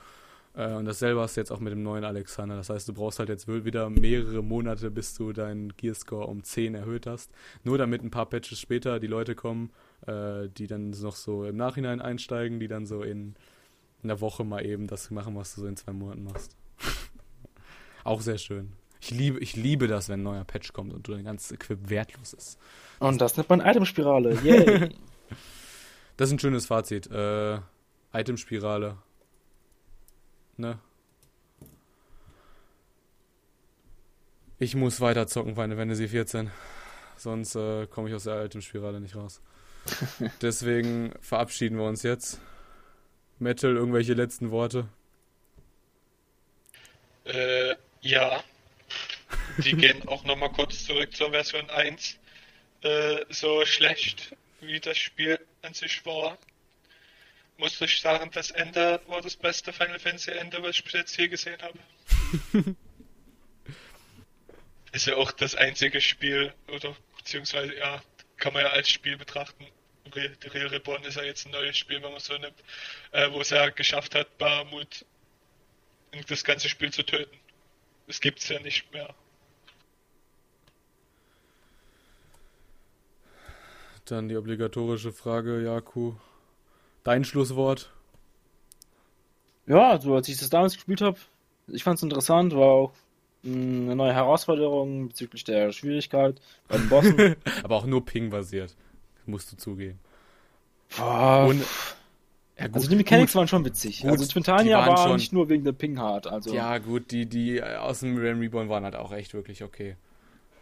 Äh, 0.54 0.74
und 0.74 0.84
dasselbe 0.84 1.20
hast 1.20 1.36
du 1.36 1.40
jetzt 1.40 1.50
auch 1.50 1.60
mit 1.60 1.72
dem 1.72 1.82
neuen 1.82 2.04
Alexander. 2.04 2.56
Das 2.56 2.68
heißt, 2.68 2.88
du 2.88 2.92
brauchst 2.92 3.18
halt 3.18 3.30
jetzt 3.30 3.48
wieder 3.48 3.88
mehrere 3.88 4.42
Monate, 4.42 4.90
bis 4.90 5.14
du 5.14 5.32
deinen 5.32 5.74
Gearscore 5.76 6.26
um 6.26 6.44
10 6.44 6.74
erhöht 6.74 7.06
hast. 7.06 7.30
Nur 7.64 7.78
damit 7.78 8.02
ein 8.02 8.10
paar 8.10 8.26
Patches 8.26 8.60
später 8.60 9.00
die 9.00 9.06
Leute 9.06 9.34
kommen, 9.34 9.70
äh, 10.06 10.48
die 10.48 10.66
dann 10.66 10.90
noch 10.90 11.16
so 11.16 11.44
im 11.44 11.56
Nachhinein 11.56 12.02
einsteigen, 12.02 12.60
die 12.60 12.68
dann 12.68 12.84
so 12.84 13.02
in 13.02 13.34
in 14.02 14.08
der 14.08 14.20
Woche 14.20 14.44
mal 14.44 14.64
eben 14.64 14.86
das 14.86 15.10
machen, 15.10 15.36
was 15.36 15.54
du 15.54 15.62
so 15.62 15.66
in 15.66 15.76
zwei 15.76 15.92
Monaten 15.92 16.24
machst. 16.24 16.56
Auch 18.04 18.20
sehr 18.20 18.38
schön. 18.38 18.72
Ich 19.00 19.10
liebe, 19.10 19.38
ich 19.40 19.56
liebe 19.56 19.88
das, 19.88 20.08
wenn 20.08 20.20
ein 20.20 20.24
neuer 20.24 20.44
Patch 20.44 20.72
kommt 20.72 20.92
und 20.92 21.08
dein 21.08 21.24
ganzes 21.24 21.52
Equip 21.52 21.88
wertlos 21.88 22.32
ist. 22.32 22.58
Und 23.00 23.20
das 23.20 23.36
nennt 23.36 23.48
man 23.48 23.60
Itemspirale. 23.60 24.34
Yay. 24.42 24.90
das 26.16 26.28
ist 26.28 26.32
ein 26.32 26.38
schönes 26.38 26.66
Fazit. 26.66 27.10
Äh, 27.10 27.58
Itemspirale. 28.12 28.98
Ne? 30.56 30.78
Ich 34.58 34.76
muss 34.76 35.00
weiter 35.00 35.26
zocken, 35.26 35.56
Final 35.56 35.76
Fantasy 35.76 36.06
14. 36.06 36.50
Sonst 37.16 37.56
äh, 37.56 37.88
komme 37.88 38.08
ich 38.08 38.14
aus 38.14 38.24
der 38.24 38.44
Itemspirale 38.44 39.00
nicht 39.00 39.16
raus. 39.16 39.40
Deswegen 40.42 41.12
verabschieden 41.20 41.78
wir 41.78 41.84
uns 41.84 42.04
jetzt. 42.04 42.40
Metal, 43.42 43.76
irgendwelche 43.76 44.14
letzten 44.14 44.50
Worte? 44.50 44.88
Äh, 47.24 47.74
ja. 48.00 48.42
Die 49.58 49.72
gehen 49.76 50.06
auch 50.08 50.24
nochmal 50.24 50.52
kurz 50.52 50.84
zurück 50.84 51.14
zur 51.14 51.30
Version 51.30 51.68
1. 51.70 52.18
Äh, 52.82 53.24
so 53.28 53.64
schlecht 53.64 54.34
wie 54.60 54.80
das 54.80 54.96
Spiel 54.98 55.38
an 55.62 55.74
sich 55.74 56.04
war, 56.06 56.38
musste 57.56 57.84
ich 57.84 58.00
sagen, 58.00 58.30
das 58.32 58.50
Ende 58.50 59.00
war 59.06 59.20
das 59.20 59.36
beste 59.36 59.72
Final 59.72 59.98
Fantasy 59.98 60.30
Ende, 60.32 60.62
was 60.62 60.76
ich 60.76 60.84
bis 60.84 60.92
jetzt 60.94 61.14
hier 61.14 61.28
gesehen 61.28 61.60
habe. 61.62 61.78
Ist 64.92 65.06
ja 65.06 65.16
auch 65.16 65.32
das 65.32 65.54
einzige 65.54 66.00
Spiel, 66.00 66.52
oder 66.68 66.94
beziehungsweise 67.16 67.74
ja, 67.76 68.02
kann 68.36 68.52
man 68.52 68.62
ja 68.62 68.70
als 68.70 68.90
Spiel 68.90 69.16
betrachten. 69.16 69.66
Real, 70.14 70.32
Real 70.52 70.66
Reborn 70.68 71.02
ist 71.04 71.16
ja 71.16 71.22
jetzt 71.22 71.46
ein 71.46 71.52
neues 71.52 71.76
Spiel, 71.76 72.02
wenn 72.02 72.10
man 72.10 72.20
so 72.20 72.34
nimmt, 72.34 72.54
äh, 73.12 73.30
wo 73.32 73.40
es 73.40 73.50
ja 73.50 73.68
geschafft 73.70 74.14
hat, 74.14 74.38
Barmut 74.38 75.04
das 76.28 76.44
ganze 76.44 76.68
Spiel 76.68 76.92
zu 76.92 77.04
töten. 77.04 77.36
Das 78.06 78.20
gibt's 78.20 78.48
ja 78.48 78.60
nicht 78.60 78.92
mehr. 78.92 79.14
Dann 84.04 84.28
die 84.28 84.36
obligatorische 84.36 85.12
Frage, 85.12 85.62
Jaku. 85.62 86.14
Dein 87.04 87.24
Schlusswort? 87.24 87.90
Ja, 89.66 89.90
also 89.90 90.14
als 90.14 90.28
ich 90.28 90.38
das 90.38 90.50
damals 90.50 90.74
gespielt 90.74 91.00
habe, 91.00 91.18
ich 91.68 91.84
fand 91.84 91.96
es 91.96 92.02
interessant, 92.02 92.54
war 92.54 92.66
auch 92.66 92.92
eine 93.44 93.96
neue 93.96 94.12
Herausforderung 94.12 95.08
bezüglich 95.08 95.44
der 95.44 95.72
Schwierigkeit 95.72 96.40
bei 96.68 96.76
den 96.76 96.88
Bossen. 96.88 97.36
Aber 97.62 97.76
auch 97.76 97.86
nur 97.86 98.04
Ping-basiert, 98.04 98.74
musst 99.26 99.52
du 99.52 99.56
zugeben. 99.56 99.98
Boah, 100.96 101.46
Und, 101.48 101.62
ja, 102.58 102.66
gut, 102.66 102.76
also 102.76 102.88
die 102.88 102.96
Mechanics 102.96 103.32
gut, 103.32 103.38
waren 103.38 103.48
schon 103.48 103.64
witzig. 103.64 104.02
Gut, 104.02 104.10
also 104.10 104.26
Twintania 104.26 104.86
war 104.86 104.98
schon, 104.98 105.16
nicht 105.16 105.32
nur 105.32 105.48
wegen 105.48 105.64
der 105.64 105.72
Ping 105.72 105.98
hard. 105.98 106.26
Also. 106.26 106.54
Ja 106.54 106.78
gut, 106.78 107.10
die, 107.10 107.26
die 107.26 107.62
aus 107.62 108.00
dem 108.00 108.16
Realm 108.16 108.40
Reborn 108.40 108.68
waren 108.68 108.84
halt 108.84 108.96
auch 108.96 109.12
echt 109.12 109.34
wirklich 109.34 109.64
okay. 109.64 109.96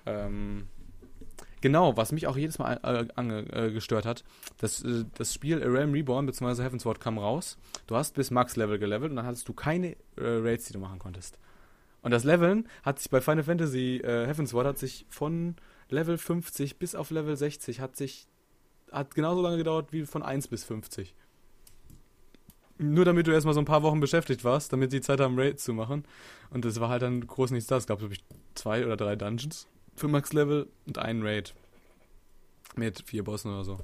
Ähm, 0.06 0.66
Genau, 1.60 1.96
was 1.96 2.12
mich 2.12 2.26
auch 2.26 2.36
jedes 2.36 2.58
Mal 2.58 2.80
äh, 2.82 3.06
ange, 3.16 3.40
äh, 3.52 3.70
gestört 3.70 4.06
hat, 4.06 4.24
das, 4.58 4.82
äh, 4.82 5.04
das 5.14 5.34
Spiel 5.34 5.62
A 5.62 5.66
Realm 5.66 5.92
Reborn 5.92 6.26
bzw. 6.26 6.62
Heavensward 6.62 7.00
kam 7.00 7.18
raus. 7.18 7.58
Du 7.86 7.96
hast 7.96 8.14
bis 8.14 8.30
Max-Level 8.30 8.78
gelevelt 8.78 9.10
und 9.10 9.16
dann 9.16 9.26
hattest 9.26 9.46
du 9.48 9.52
keine 9.52 9.88
äh, 9.88 9.96
Raids, 10.16 10.66
die 10.66 10.72
du 10.72 10.78
machen 10.78 10.98
konntest. 10.98 11.38
Und 12.02 12.12
das 12.12 12.24
Leveln 12.24 12.66
hat 12.82 12.98
sich 12.98 13.10
bei 13.10 13.20
Final 13.20 13.44
Fantasy 13.44 13.98
äh, 13.98 14.26
Heavensward 14.26 14.66
hat 14.66 14.78
sich 14.78 15.04
von 15.10 15.56
Level 15.90 16.16
50 16.16 16.78
bis 16.78 16.94
auf 16.94 17.10
Level 17.10 17.36
60 17.36 17.80
hat 17.80 17.94
sich 17.94 18.26
hat 18.92 19.14
genauso 19.14 19.42
lange 19.42 19.56
gedauert 19.56 19.92
wie 19.92 20.04
von 20.06 20.22
1 20.22 20.48
bis 20.48 20.64
50. 20.64 21.14
Nur 22.78 23.04
damit 23.04 23.26
du 23.26 23.32
erstmal 23.32 23.52
so 23.52 23.60
ein 23.60 23.66
paar 23.66 23.82
Wochen 23.82 24.00
beschäftigt 24.00 24.42
warst, 24.42 24.72
damit 24.72 24.92
die 24.92 25.02
Zeit 25.02 25.20
haben, 25.20 25.38
Raids 25.38 25.64
zu 25.64 25.74
machen. 25.74 26.04
Und 26.48 26.64
das 26.64 26.80
war 26.80 26.88
halt 26.88 27.02
dann 27.02 27.26
groß 27.26 27.50
nichts 27.50 27.68
da. 27.68 27.76
Es 27.76 27.86
gab, 27.86 27.98
glaube 27.98 28.14
ich, 28.14 28.24
zwei 28.54 28.86
oder 28.86 28.96
drei 28.96 29.16
Dungeons 29.16 29.68
für 29.96 30.08
Max-Level 30.08 30.66
und 30.86 30.98
einen 30.98 31.22
Raid. 31.22 31.54
Mit 32.76 33.02
vier 33.06 33.22
Bossen 33.22 33.52
oder 33.52 33.64
so. 33.64 33.78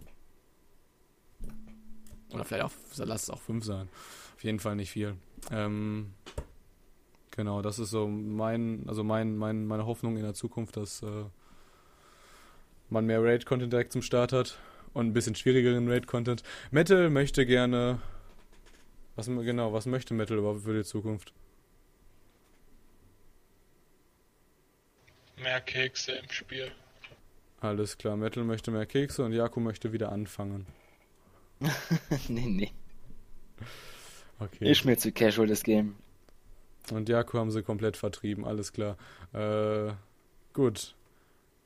Oder 2.33 2.45
vielleicht 2.45 2.65
auch, 2.65 2.73
lass 2.97 3.25
es 3.25 3.31
auch 3.31 3.41
fünf 3.41 3.65
sein. 3.65 3.89
Auf 4.35 4.45
jeden 4.45 4.61
Fall 4.61 4.77
nicht 4.77 4.93
viel. 4.93 5.17
Ähm, 5.51 6.15
genau, 7.33 7.61
das 7.61 7.79
ist 7.79 7.91
so 7.91 8.09
mein, 8.09 8.85
also 8.87 9.05
mein, 9.05 9.37
mein, 9.37 9.67
meine 9.67 9.85
Hoffnung 9.85 10.17
in 10.17 10.23
der 10.23 10.35
Zukunft, 10.35 10.77
dass 10.79 11.03
äh, 11.03 11.25
man 12.89 13.05
mehr 13.05 13.23
Raid-Content 13.23 13.73
direkt 13.73 13.93
zum 13.93 14.03
Start 14.03 14.33
hat 14.33 14.59
und 14.97 15.09
ein 15.09 15.13
bisschen 15.13 15.35
schwierigeren 15.35 15.91
Raid-Content. 15.91 16.43
Metal 16.71 17.11
möchte 17.11 17.45
gerne. 17.45 18.01
Was 19.15 19.27
genau, 19.27 19.73
was 19.73 19.85
möchte 19.85 20.15
Metal 20.15 20.39
überhaupt 20.39 20.63
für 20.63 20.75
die 20.75 20.85
Zukunft? 20.85 21.35
Mehr 25.37 25.61
Kekse 25.61 26.13
im 26.13 26.31
Spiel. 26.31 26.73
Alles 27.61 27.99
klar, 27.99 28.17
Metal 28.17 28.43
möchte 28.43 28.71
mehr 28.71 28.87
Kekse 28.87 29.23
und 29.23 29.33
Jaku 29.33 29.61
möchte 29.61 29.93
wieder 29.93 30.13
anfangen. 30.13 30.67
nee, 32.29 32.47
nee. 32.47 32.73
Okay. 34.39 34.71
Ist 34.71 34.87
mir 34.87 34.97
zu 34.97 35.13
casual 35.13 35.47
das 35.47 35.63
Game. 35.63 35.97
Und 36.91 37.11
Jaku 37.11 37.39
haben 37.39 37.51
sie 37.51 37.63
komplett 37.63 37.99
vertrieben, 37.99 38.47
alles 38.47 38.73
klar. 38.73 38.97
Äh, 39.35 39.93
gut. 40.55 40.95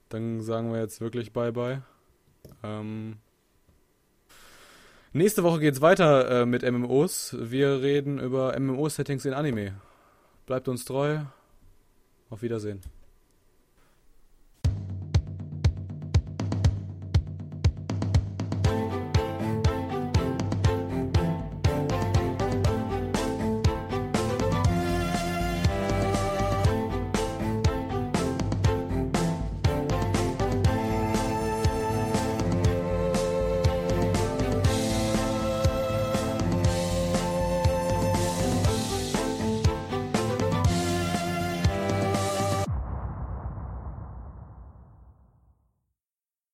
Dann 0.09 0.41
sagen 0.41 0.73
wir 0.73 0.81
jetzt 0.81 1.01
wirklich 1.01 1.33
Bye-bye. 1.33 1.83
Ähm, 2.63 3.17
nächste 5.13 5.43
Woche 5.43 5.61
geht's 5.61 5.81
weiter 5.81 6.43
äh, 6.43 6.47
mit 6.47 6.63
MMOs. 6.63 7.37
Wir 7.39 7.81
reden 7.83 8.19
über 8.19 8.59
MMO-Settings 8.59 9.25
in 9.25 9.35
Anime. 9.35 9.75
Bleibt 10.47 10.69
uns 10.69 10.85
treu. 10.85 11.21
Auf 12.29 12.43
Wiedersehen. 12.43 12.81